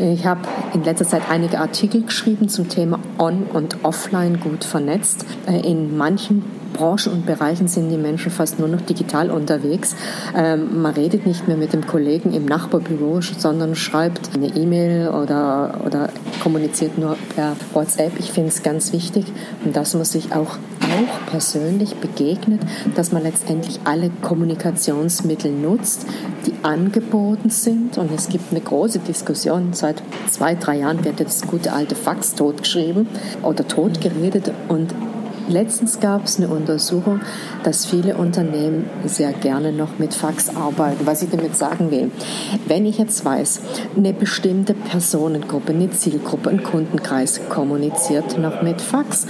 Ich 0.00 0.24
habe 0.26 0.42
in 0.74 0.84
letzter 0.84 1.06
Zeit 1.06 1.22
einige 1.28 1.58
Artikel 1.58 2.02
geschrieben 2.02 2.48
zum 2.48 2.68
Thema 2.68 3.00
On- 3.18 3.44
und 3.52 3.84
Offline 3.84 4.38
gut 4.38 4.64
vernetzt. 4.64 5.26
Äh, 5.46 5.68
in 5.68 5.96
manchen 5.96 6.44
Branchen 6.78 7.12
und 7.12 7.26
Bereichen 7.26 7.66
sind 7.66 7.90
die 7.90 7.96
Menschen 7.96 8.30
fast 8.30 8.60
nur 8.60 8.68
noch 8.68 8.80
digital 8.80 9.30
unterwegs. 9.30 9.96
Ähm, 10.36 10.80
man 10.80 10.94
redet 10.94 11.26
nicht 11.26 11.48
mehr 11.48 11.56
mit 11.56 11.72
dem 11.72 11.86
Kollegen 11.86 12.32
im 12.32 12.46
Nachbarbüro, 12.46 13.20
sondern 13.20 13.74
schreibt 13.74 14.30
eine 14.34 14.46
E-Mail 14.46 15.08
oder, 15.08 15.80
oder 15.84 16.10
kommuniziert 16.40 16.96
nur 16.96 17.16
per 17.34 17.56
WhatsApp. 17.72 18.12
Ich 18.20 18.30
finde 18.30 18.50
es 18.50 18.62
ganz 18.62 18.92
wichtig, 18.92 19.26
dass 19.64 19.94
man 19.94 20.04
sich 20.04 20.32
auch 20.32 20.56
auch 20.88 21.30
persönlich 21.30 21.96
begegnet, 21.96 22.60
dass 22.94 23.12
man 23.12 23.22
letztendlich 23.22 23.80
alle 23.84 24.10
Kommunikationsmittel 24.22 25.52
nutzt, 25.52 26.06
die 26.46 26.54
angeboten 26.62 27.50
sind. 27.50 27.98
Und 27.98 28.10
es 28.12 28.28
gibt 28.28 28.50
eine 28.50 28.60
große 28.60 29.00
Diskussion. 29.00 29.72
Seit 29.72 30.02
zwei, 30.30 30.54
drei 30.54 30.78
Jahren 30.78 31.04
wird 31.04 31.20
das 31.20 31.42
gute 31.42 31.72
alte 31.72 31.94
Fax 31.94 32.34
totgeschrieben 32.34 33.06
oder 33.42 33.66
totgeredet. 33.66 34.52
Und 34.68 34.94
Letztens 35.48 35.98
gab 35.98 36.26
es 36.26 36.36
eine 36.36 36.48
Untersuchung, 36.48 37.20
dass 37.62 37.86
viele 37.86 38.16
Unternehmen 38.16 38.84
sehr 39.06 39.32
gerne 39.32 39.72
noch 39.72 39.98
mit 39.98 40.12
Fax 40.12 40.54
arbeiten. 40.54 41.06
Was 41.06 41.22
ich 41.22 41.30
damit 41.30 41.56
sagen 41.56 41.90
will, 41.90 42.10
wenn 42.66 42.84
ich 42.84 42.98
jetzt 42.98 43.24
weiß, 43.24 43.60
eine 43.96 44.12
bestimmte 44.12 44.74
Personengruppe, 44.74 45.72
eine 45.72 45.90
Zielgruppe, 45.90 46.50
ein 46.50 46.62
Kundenkreis 46.62 47.40
kommuniziert 47.48 48.38
noch 48.38 48.60
mit 48.60 48.82
Fax, 48.82 49.26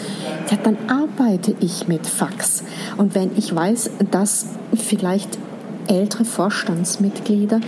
ja, 0.50 0.58
dann 0.62 0.76
arbeite 0.88 1.54
ich 1.60 1.86
mit 1.86 2.06
Fax. 2.06 2.64
Und 2.96 3.14
wenn 3.14 3.30
ich 3.36 3.54
weiß, 3.54 3.90
dass 4.10 4.46
vielleicht 4.74 5.38
ältere 5.86 6.24
Vorstandsmitglieder 6.24 7.60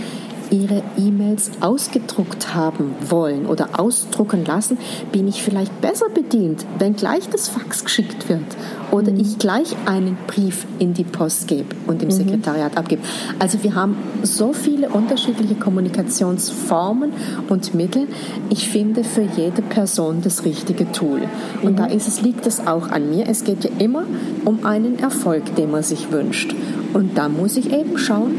ihre 0.50 0.82
E-Mails 0.96 1.50
ausgedruckt 1.60 2.54
haben 2.54 2.94
wollen 3.08 3.46
oder 3.46 3.80
ausdrucken 3.80 4.44
lassen, 4.44 4.78
bin 5.12 5.28
ich 5.28 5.42
vielleicht 5.42 5.80
besser 5.80 6.08
bedient, 6.08 6.64
wenn 6.78 6.96
gleich 6.96 7.28
das 7.28 7.48
Fax 7.48 7.84
geschickt 7.84 8.28
wird 8.28 8.44
oder 8.90 9.12
mhm. 9.12 9.20
ich 9.20 9.38
gleich 9.38 9.76
einen 9.86 10.16
Brief 10.26 10.66
in 10.78 10.94
die 10.94 11.04
Post 11.04 11.48
gebe 11.48 11.74
und 11.86 12.02
im 12.02 12.08
mhm. 12.08 12.12
Sekretariat 12.12 12.76
abgebe. 12.76 13.02
Also 13.38 13.62
wir 13.62 13.74
haben 13.74 13.96
so 14.22 14.52
viele 14.52 14.88
unterschiedliche 14.88 15.54
Kommunikationsformen 15.54 17.12
und 17.48 17.74
Mittel. 17.74 18.08
Ich 18.48 18.68
finde 18.68 19.04
für 19.04 19.22
jede 19.36 19.62
Person 19.62 20.20
das 20.22 20.44
richtige 20.44 20.90
Tool. 20.92 21.22
Und 21.62 21.72
mhm. 21.72 21.76
da 21.76 21.86
ist 21.86 22.08
es, 22.08 22.22
liegt 22.22 22.46
es 22.46 22.66
auch 22.66 22.90
an 22.90 23.10
mir. 23.10 23.28
Es 23.28 23.44
geht 23.44 23.64
ja 23.64 23.70
immer 23.78 24.04
um 24.44 24.64
einen 24.64 24.98
Erfolg, 24.98 25.54
den 25.56 25.70
man 25.70 25.82
sich 25.82 26.10
wünscht. 26.10 26.54
Und 26.92 27.16
da 27.16 27.28
muss 27.28 27.56
ich 27.56 27.72
eben 27.72 27.98
schauen, 27.98 28.34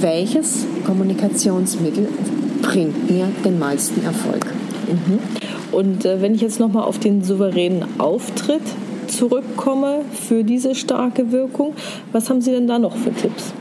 welches 0.00 0.66
Kommunikationsmittel 0.84 2.08
bringt 2.62 3.10
mir 3.10 3.28
den 3.44 3.58
meisten 3.58 4.04
Erfolg. 4.04 4.46
Mhm. 4.88 5.18
Und 5.72 6.04
äh, 6.04 6.20
wenn 6.20 6.34
ich 6.34 6.40
jetzt 6.40 6.60
nochmal 6.60 6.84
auf 6.84 6.98
den 6.98 7.22
souveränen 7.24 7.84
Auftritt 7.98 8.62
zurückkomme 9.08 10.00
für 10.12 10.44
diese 10.44 10.74
starke 10.74 11.32
Wirkung, 11.32 11.74
was 12.12 12.30
haben 12.30 12.40
Sie 12.40 12.50
denn 12.50 12.66
da 12.66 12.78
noch 12.78 12.96
für 12.96 13.12
Tipps? 13.12 13.52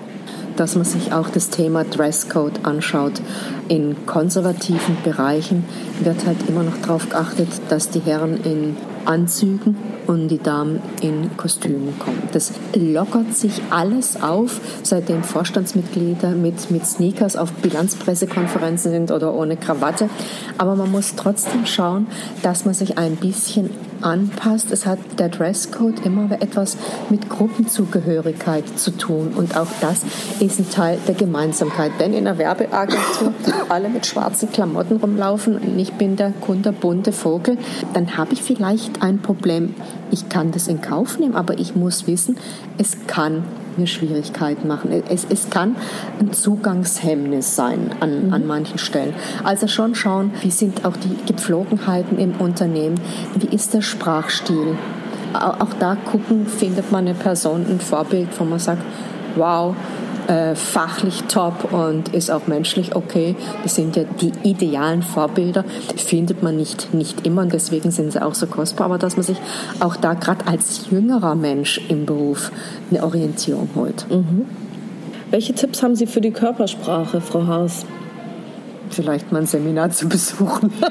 dass 0.57 0.75
man 0.75 0.85
sich 0.85 1.13
auch 1.13 1.29
das 1.29 1.49
Thema 1.49 1.83
Dresscode 1.83 2.59
anschaut. 2.63 3.13
In 3.71 4.05
konservativen 4.05 4.97
Bereichen 5.01 5.63
wird 6.03 6.25
halt 6.25 6.35
immer 6.49 6.61
noch 6.61 6.75
darauf 6.81 7.07
geachtet, 7.07 7.47
dass 7.69 7.89
die 7.89 8.01
Herren 8.01 8.43
in 8.43 8.75
Anzügen 9.05 9.77
und 10.07 10.27
die 10.27 10.39
Damen 10.39 10.81
in 11.01 11.35
Kostümen 11.37 11.97
kommen. 11.97 12.21
Das 12.33 12.51
lockert 12.75 13.33
sich 13.33 13.61
alles 13.69 14.21
auf, 14.21 14.59
seitdem 14.83 15.23
Vorstandsmitglieder 15.23 16.31
mit, 16.31 16.69
mit 16.69 16.85
Sneakers 16.85 17.37
auf 17.37 17.53
Bilanzpressekonferenzen 17.53 18.91
sind 18.91 19.11
oder 19.11 19.33
ohne 19.33 19.55
Krawatte. 19.55 20.09
Aber 20.57 20.75
man 20.75 20.91
muss 20.91 21.15
trotzdem 21.15 21.65
schauen, 21.65 22.07
dass 22.43 22.65
man 22.65 22.73
sich 22.73 22.97
ein 22.97 23.15
bisschen 23.15 23.69
anpasst. 24.01 24.71
Es 24.71 24.85
hat 24.85 24.99
der 25.17 25.29
Dresscode 25.29 26.05
immer 26.05 26.29
etwas 26.41 26.77
mit 27.09 27.29
Gruppenzugehörigkeit 27.29 28.63
zu 28.77 28.91
tun. 28.91 29.33
Und 29.35 29.55
auch 29.55 29.67
das 29.79 30.01
ist 30.39 30.59
ein 30.59 30.69
Teil 30.69 30.97
der 31.07 31.15
Gemeinsamkeit. 31.15 31.91
Wenn 31.99 32.13
in 32.13 32.27
einer 32.27 32.37
Werbeagentur 32.37 33.33
alle 33.69 33.89
mit 33.89 34.05
schwarzen 34.05 34.51
Klamotten 34.51 34.97
rumlaufen 34.97 35.57
und 35.57 35.79
ich 35.79 35.93
bin 35.93 36.15
der 36.15 36.31
kunterbunte 36.31 37.11
Vogel, 37.11 37.57
dann 37.93 38.17
habe 38.17 38.33
ich 38.33 38.41
vielleicht 38.41 39.01
ein 39.01 39.19
Problem. 39.19 39.75
Ich 40.11 40.29
kann 40.29 40.51
das 40.51 40.67
in 40.67 40.81
Kauf 40.81 41.19
nehmen, 41.19 41.35
aber 41.35 41.57
ich 41.59 41.75
muss 41.75 42.07
wissen, 42.07 42.37
es 42.77 42.97
kann 43.07 43.43
mir 43.77 43.87
Schwierigkeiten 43.87 44.67
machen. 44.67 44.91
Es, 45.09 45.25
es 45.29 45.49
kann 45.49 45.75
ein 46.19 46.33
Zugangshemmnis 46.33 47.55
sein 47.55 47.91
an, 47.99 48.27
mhm. 48.27 48.33
an 48.33 48.47
manchen 48.47 48.77
Stellen. 48.77 49.13
Also 49.43 49.67
schon 49.67 49.95
schauen, 49.95 50.31
wie 50.41 50.51
sind 50.51 50.85
auch 50.85 50.97
die 50.97 51.15
Gepflogenheiten 51.25 52.17
im 52.17 52.35
Unternehmen, 52.39 52.99
wie 53.35 53.53
ist 53.55 53.73
der 53.73 53.81
Sprachstil. 53.81 54.77
Auch 55.33 55.73
da 55.79 55.95
gucken, 55.95 56.45
findet 56.45 56.91
man 56.91 57.07
eine 57.07 57.15
Person, 57.15 57.65
ein 57.69 57.79
Vorbild, 57.79 58.27
wo 58.37 58.43
man 58.43 58.59
sagt, 58.59 58.81
wow, 59.35 59.75
äh, 60.27 60.55
fachlich 60.55 61.23
top 61.23 61.73
und 61.73 62.09
ist 62.09 62.31
auch 62.31 62.47
menschlich 62.47 62.95
okay. 62.95 63.35
Das 63.63 63.75
sind 63.75 63.95
ja 63.95 64.03
die 64.03 64.31
idealen 64.43 65.03
Vorbilder. 65.03 65.63
Die 65.93 65.97
findet 65.97 66.43
man 66.43 66.57
nicht, 66.57 66.93
nicht 66.93 67.25
immer 67.25 67.41
und 67.43 67.53
deswegen 67.53 67.91
sind 67.91 68.11
sie 68.11 68.21
auch 68.21 68.35
so 68.35 68.47
kostbar. 68.47 68.85
Aber 68.85 68.97
dass 68.97 69.17
man 69.17 69.23
sich 69.23 69.37
auch 69.79 69.95
da 69.95 70.13
gerade 70.13 70.47
als 70.47 70.89
jüngerer 70.89 71.35
Mensch 71.35 71.81
im 71.89 72.05
Beruf 72.05 72.51
eine 72.89 73.03
Orientierung 73.03 73.69
holt. 73.75 74.05
Mhm. 74.09 74.45
Welche 75.29 75.53
Tipps 75.53 75.81
haben 75.81 75.95
Sie 75.95 76.07
für 76.07 76.19
die 76.19 76.31
Körpersprache, 76.31 77.21
Frau 77.21 77.47
Haas? 77.47 77.85
Vielleicht 78.89 79.31
mal 79.31 79.39
ein 79.39 79.45
Seminar 79.45 79.91
zu 79.91 80.09
besuchen. 80.09 80.73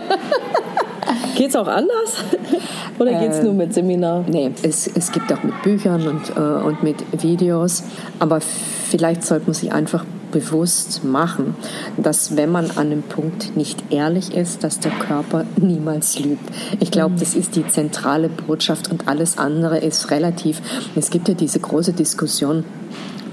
Geht 1.40 1.48
es 1.48 1.56
auch 1.56 1.68
anders? 1.68 2.22
Oder 2.98 3.18
geht 3.18 3.30
es 3.30 3.38
äh, 3.38 3.44
nur 3.44 3.54
mit 3.54 3.72
Seminar? 3.72 4.26
Nee, 4.28 4.50
es, 4.62 4.86
es 4.86 5.10
gibt 5.10 5.32
auch 5.32 5.42
mit 5.42 5.62
Büchern 5.62 6.06
und, 6.06 6.36
äh, 6.36 6.38
und 6.38 6.82
mit 6.82 7.22
Videos. 7.22 7.82
Aber 8.18 8.42
vielleicht 8.42 9.24
sollte 9.24 9.46
man 9.46 9.54
sich 9.54 9.72
einfach 9.72 10.04
bewusst 10.32 11.02
machen, 11.02 11.54
dass 11.96 12.36
wenn 12.36 12.50
man 12.52 12.70
an 12.72 12.88
einem 12.88 13.02
Punkt 13.02 13.56
nicht 13.56 13.84
ehrlich 13.90 14.34
ist, 14.34 14.64
dass 14.64 14.80
der 14.80 14.92
Körper 14.92 15.46
niemals 15.56 16.18
lügt. 16.18 16.44
Ich 16.78 16.90
glaube, 16.90 17.14
das 17.18 17.34
ist 17.34 17.56
die 17.56 17.66
zentrale 17.66 18.28
Botschaft 18.28 18.90
und 18.90 19.08
alles 19.08 19.38
andere 19.38 19.78
ist 19.78 20.10
relativ. 20.10 20.60
Es 20.94 21.08
gibt 21.08 21.26
ja 21.26 21.34
diese 21.34 21.58
große 21.58 21.94
Diskussion, 21.94 22.64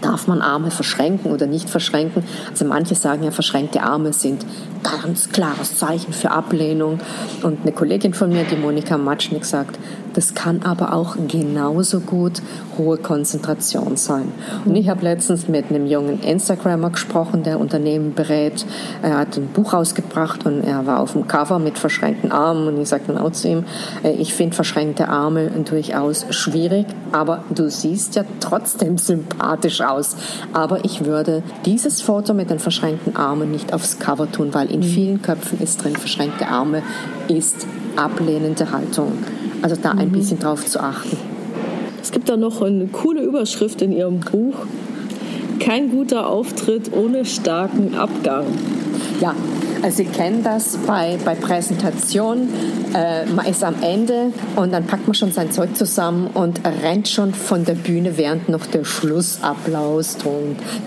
Darf 0.02 0.28
man 0.28 0.42
Arme 0.42 0.72
verschränken 0.72 1.32
oder 1.32 1.48
nicht 1.48 1.70
verschränken? 1.70 2.24
Also 2.50 2.66
manche 2.66 2.96
sagen 2.96 3.24
ja, 3.24 3.32
verschränkte 3.32 3.82
Arme 3.82 4.14
sind 4.14 4.46
ganz 4.84 5.30
klares 5.30 5.76
Zeichen 5.78 6.14
für 6.14 6.32
Ablehnung. 6.32 7.00
Und 7.44 7.62
eine 7.62 7.72
Kollegin 7.72 8.14
von 8.14 8.30
mir, 8.30 8.44
die 8.44 8.56
Monika 8.56 8.98
Matschnik, 8.98 9.46
sagt, 9.46 9.78
das 10.18 10.34
kann 10.34 10.64
aber 10.64 10.94
auch 10.94 11.16
genauso 11.28 12.00
gut 12.00 12.42
hohe 12.76 12.98
Konzentration 12.98 13.98
sein. 13.98 14.32
Und 14.66 14.76
ich 14.76 14.90
habe 14.90 15.04
letztens 15.04 15.48
mit 15.48 15.70
einem 15.70 15.86
jungen 15.86 16.24
Instagrammer 16.24 16.90
gesprochen, 16.90 17.44
der 17.44 17.60
Unternehmen 17.60 18.16
berät. 18.16 18.66
Er 19.04 19.20
hat 19.20 19.38
ein 19.38 19.50
Buch 19.50 19.74
rausgebracht 19.74 20.48
und 20.48 20.64
er 20.64 20.88
war 20.88 21.02
auf 21.02 21.12
dem 21.12 21.28
Cover 21.28 21.60
mit 21.60 21.78
verschränkten 21.78 22.32
Armen. 22.32 22.68
Und 22.68 22.82
ich 22.82 22.90
sagte 22.90 23.14
dann 23.14 23.22
auch 23.22 23.32
zu 23.32 23.48
ihm, 23.48 23.66
äh, 24.04 24.14
ich 24.14 24.34
finde 24.34 24.56
verschränkte 24.56 25.08
Arme 25.08 25.52
durchaus 25.64 26.26
schwierig, 26.32 26.88
aber 27.12 27.44
du 27.54 27.70
siehst 27.70 28.16
ja 28.16 28.24
trotzdem 28.40 28.98
sympathisch 28.98 29.82
aus. 29.82 30.16
Aber 30.52 30.84
ich 30.84 31.06
würde 31.06 31.44
dieses 31.64 32.02
Foto 32.02 32.34
mit 32.34 32.50
den 32.50 32.58
verschränkten 32.58 33.16
Armen 33.16 33.52
nicht 33.52 33.72
aufs 33.72 34.00
Cover 34.00 34.32
tun, 34.32 34.56
weil 34.56 34.72
in 34.72 34.80
mhm. 34.80 34.86
vielen 34.86 35.22
Köpfen 35.22 35.62
ist 35.62 35.84
drin, 35.84 35.96
verschränkte 35.96 36.48
Arme 36.48 36.82
ist 37.28 37.68
ablehnende 37.96 38.72
Haltung. 38.72 39.14
Also 39.62 39.76
da 39.82 39.92
ein 39.92 40.10
mhm. 40.10 40.14
bisschen 40.14 40.40
drauf 40.40 40.66
zu 40.66 40.82
achten. 40.82 41.18
Es 42.02 42.12
gibt 42.12 42.30
da 42.30 42.38
noch 42.38 42.62
eine 42.62 42.88
coole 42.88 43.22
Überschrift 43.22 43.82
in 43.82 43.92
Ihrem 43.92 44.20
Buch. 44.20 44.56
Kein 45.60 45.90
guter 45.90 46.28
Auftritt 46.28 46.94
ohne 46.94 47.26
starken 47.26 47.96
Abgang. 47.96 48.46
Ja, 49.20 49.36
also 49.82 49.98
Sie 49.98 50.06
kennen 50.06 50.44
das 50.44 50.78
bei, 50.88 51.18
bei 51.26 51.36
Präsentationen. 51.36 52.50
Äh, 52.94 53.26
man 53.26 53.46
ist 53.46 53.64
am 53.64 53.76
Ende 53.82 54.32
und 54.56 54.72
dann 54.72 54.86
packt 54.86 55.08
man 55.08 55.16
schon 55.16 55.32
sein 55.32 55.52
Zeug 55.52 55.76
zusammen 55.76 56.28
und 56.34 56.62
rennt 56.66 57.08
schon 57.08 57.34
von 57.34 57.66
der 57.66 57.74
Bühne, 57.74 58.18
während 58.18 58.50
noch 58.50 58.66
der 58.66 58.86
Schlussapplaus 58.86 60.18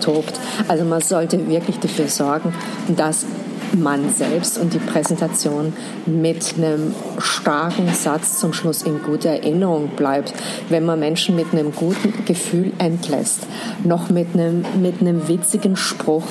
tobt. 0.01 0.39
Also 0.67 0.85
man 0.85 1.01
sollte 1.01 1.47
wirklich 1.49 1.79
dafür 1.79 2.07
sorgen, 2.07 2.53
dass 2.95 3.25
man 3.73 4.09
selbst 4.09 4.57
und 4.57 4.73
die 4.73 4.79
Präsentation 4.79 5.73
mit 6.05 6.55
einem 6.57 6.93
starken 7.19 7.93
Satz 7.93 8.39
zum 8.39 8.53
Schluss 8.53 8.81
in 8.81 9.01
guter 9.01 9.29
Erinnerung 9.29 9.89
bleibt. 9.95 10.33
Wenn 10.69 10.85
man 10.85 10.99
Menschen 10.99 11.35
mit 11.35 11.53
einem 11.53 11.73
guten 11.73 12.25
Gefühl 12.25 12.71
entlässt, 12.77 13.41
noch 13.83 14.09
mit 14.09 14.27
einem, 14.33 14.65
mit 14.81 15.01
einem 15.01 15.27
witzigen 15.27 15.75
Spruch, 15.75 16.23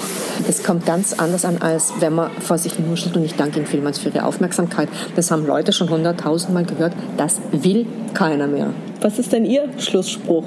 das 0.46 0.62
kommt 0.62 0.86
ganz 0.86 1.12
anders 1.12 1.44
an, 1.44 1.58
als 1.58 1.92
wenn 2.00 2.14
man 2.14 2.30
vor 2.40 2.58
sich 2.58 2.78
nuschelt 2.78 3.16
und 3.16 3.24
ich 3.24 3.34
danke 3.34 3.58
Ihnen 3.58 3.66
vielmals 3.66 3.98
für 3.98 4.10
Ihre 4.10 4.24
Aufmerksamkeit. 4.24 4.88
Das 5.16 5.30
haben 5.30 5.46
Leute 5.46 5.72
schon 5.72 5.90
hunderttausendmal 5.90 6.64
gehört. 6.64 6.92
Das 7.16 7.40
will 7.52 7.86
keiner 8.14 8.46
mehr. 8.46 8.72
Was 9.00 9.18
ist 9.18 9.32
denn 9.32 9.44
Ihr 9.44 9.68
Schlussspruch 9.78 10.44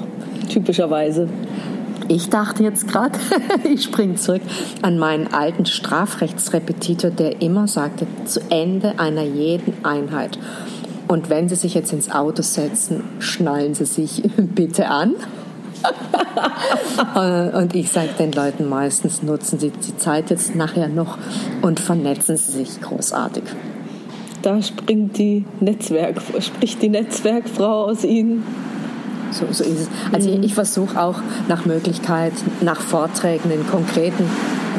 typischerweise? 0.49 1.27
Ich 2.07 2.29
dachte 2.29 2.63
jetzt 2.63 2.87
gerade, 2.87 3.17
ich 3.63 3.83
springe 3.83 4.15
zurück 4.15 4.41
an 4.81 4.99
meinen 4.99 5.33
alten 5.33 5.65
Strafrechtsrepetitor, 5.65 7.11
der 7.11 7.41
immer 7.41 7.67
sagte, 7.67 8.07
zu 8.25 8.41
Ende 8.49 8.99
einer 8.99 9.23
jeden 9.23 9.85
Einheit. 9.85 10.37
Und 11.07 11.29
wenn 11.29 11.47
Sie 11.49 11.55
sich 11.55 11.73
jetzt 11.73 11.93
ins 11.93 12.11
Auto 12.11 12.41
setzen, 12.41 13.03
schnallen 13.19 13.73
Sie 13.73 13.85
sich 13.85 14.23
bitte 14.37 14.87
an. 14.87 15.15
und 17.53 17.75
ich 17.75 17.91
sage 17.91 18.09
den 18.17 18.31
Leuten 18.31 18.69
meistens, 18.69 19.21
nutzen 19.21 19.59
Sie 19.59 19.69
die 19.69 19.97
Zeit 19.97 20.29
jetzt 20.29 20.55
nachher 20.55 20.87
noch 20.87 21.17
und 21.61 21.79
vernetzen 21.79 22.37
Sie 22.37 22.51
sich 22.51 22.81
großartig. 22.81 23.43
Da 24.41 24.61
springt 24.61 25.17
die 25.17 25.45
Netzwerk, 25.59 26.21
spricht 26.39 26.81
die 26.81 26.89
Netzwerkfrau 26.89 27.85
aus 27.85 28.03
Ihnen. 28.03 28.43
So, 29.33 29.45
so 29.51 29.63
ist 29.63 29.81
es. 29.81 29.87
Also 30.11 30.29
mhm. 30.29 30.35
ich, 30.35 30.45
ich 30.45 30.53
versuche 30.53 31.01
auch 31.01 31.19
nach 31.47 31.65
Möglichkeit, 31.65 32.33
nach 32.61 32.79
Vorträgen 32.79 33.51
einen 33.51 33.67
konkreten 33.67 34.25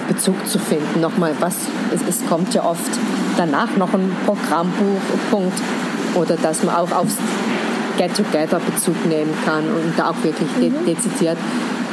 Bezug 0.09 0.47
zu 0.47 0.59
finden. 0.59 1.01
Nochmal, 1.01 1.33
was, 1.40 1.57
es, 1.93 2.01
es 2.09 2.27
kommt 2.27 2.55
ja 2.55 2.64
oft 2.64 2.90
danach 3.37 3.77
noch 3.77 3.93
ein 3.93 4.11
Programmbuchpunkt 4.27 5.59
oder 6.14 6.37
dass 6.37 6.62
man 6.62 6.77
auch 6.77 6.93
aufs 6.93 7.17
Get-Together-Bezug 7.97 9.07
nehmen 9.07 9.33
kann 9.45 9.64
und 9.64 9.99
da 9.99 10.11
auch 10.11 10.25
wirklich 10.25 10.49
mhm. 10.59 10.85
dezidiert 10.87 11.38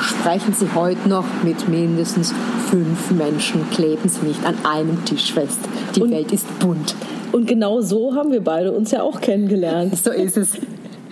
sprechen 0.02 0.54
Sie 0.54 0.68
heute 0.74 1.08
noch 1.08 1.26
mit 1.44 1.68
mindestens 1.70 2.34
fünf 2.70 3.12
Menschen, 3.12 3.70
kleben 3.70 4.10
Sie 4.10 4.26
nicht 4.26 4.44
an 4.46 4.56
einem 4.64 5.04
Tisch 5.06 5.34
fest. 5.34 5.60
Die 5.96 6.02
und, 6.02 6.12
Welt 6.12 6.32
ist 6.32 6.60
bunt. 6.60 6.96
Und 7.32 7.48
genau 7.48 7.82
so 7.82 8.16
haben 8.16 8.32
wir 8.32 8.44
beide 8.44 8.72
uns 8.72 8.92
ja 8.92 9.04
auch 9.04 9.22
kennengelernt. 9.22 9.98
So 9.98 10.12
ist 10.12 10.38
es. 10.38 10.58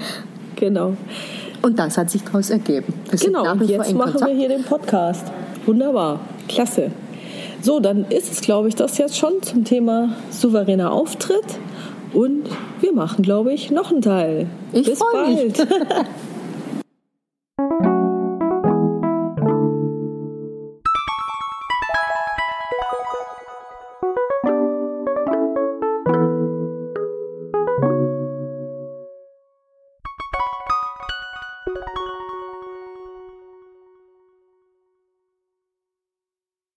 genau. 0.55 0.97
Und 1.61 1.77
das 1.77 1.97
hat 1.97 2.09
sich 2.09 2.23
daraus 2.23 2.49
ergeben. 2.49 2.93
Wir 3.09 3.19
genau, 3.19 3.51
und 3.51 3.63
jetzt 3.63 3.93
machen 3.93 4.13
Kontakt. 4.13 4.31
wir 4.31 4.37
hier 4.37 4.49
den 4.49 4.63
Podcast. 4.63 5.25
Wunderbar. 5.65 6.19
Klasse. 6.47 6.91
So, 7.61 7.79
dann 7.79 8.05
ist 8.09 8.31
es, 8.31 8.41
glaube 8.41 8.69
ich, 8.69 8.75
das 8.75 8.97
jetzt 8.97 9.17
schon 9.17 9.41
zum 9.41 9.65
Thema 9.65 10.13
souveräner 10.29 10.91
Auftritt. 10.91 11.45
Und 12.13 12.49
wir 12.79 12.93
machen, 12.93 13.21
glaube 13.21 13.53
ich, 13.53 13.71
noch 13.71 13.91
einen 13.91 14.01
Teil. 14.01 14.47
Ich 14.71 14.85
Bis 14.85 14.99
bald. 14.99 15.67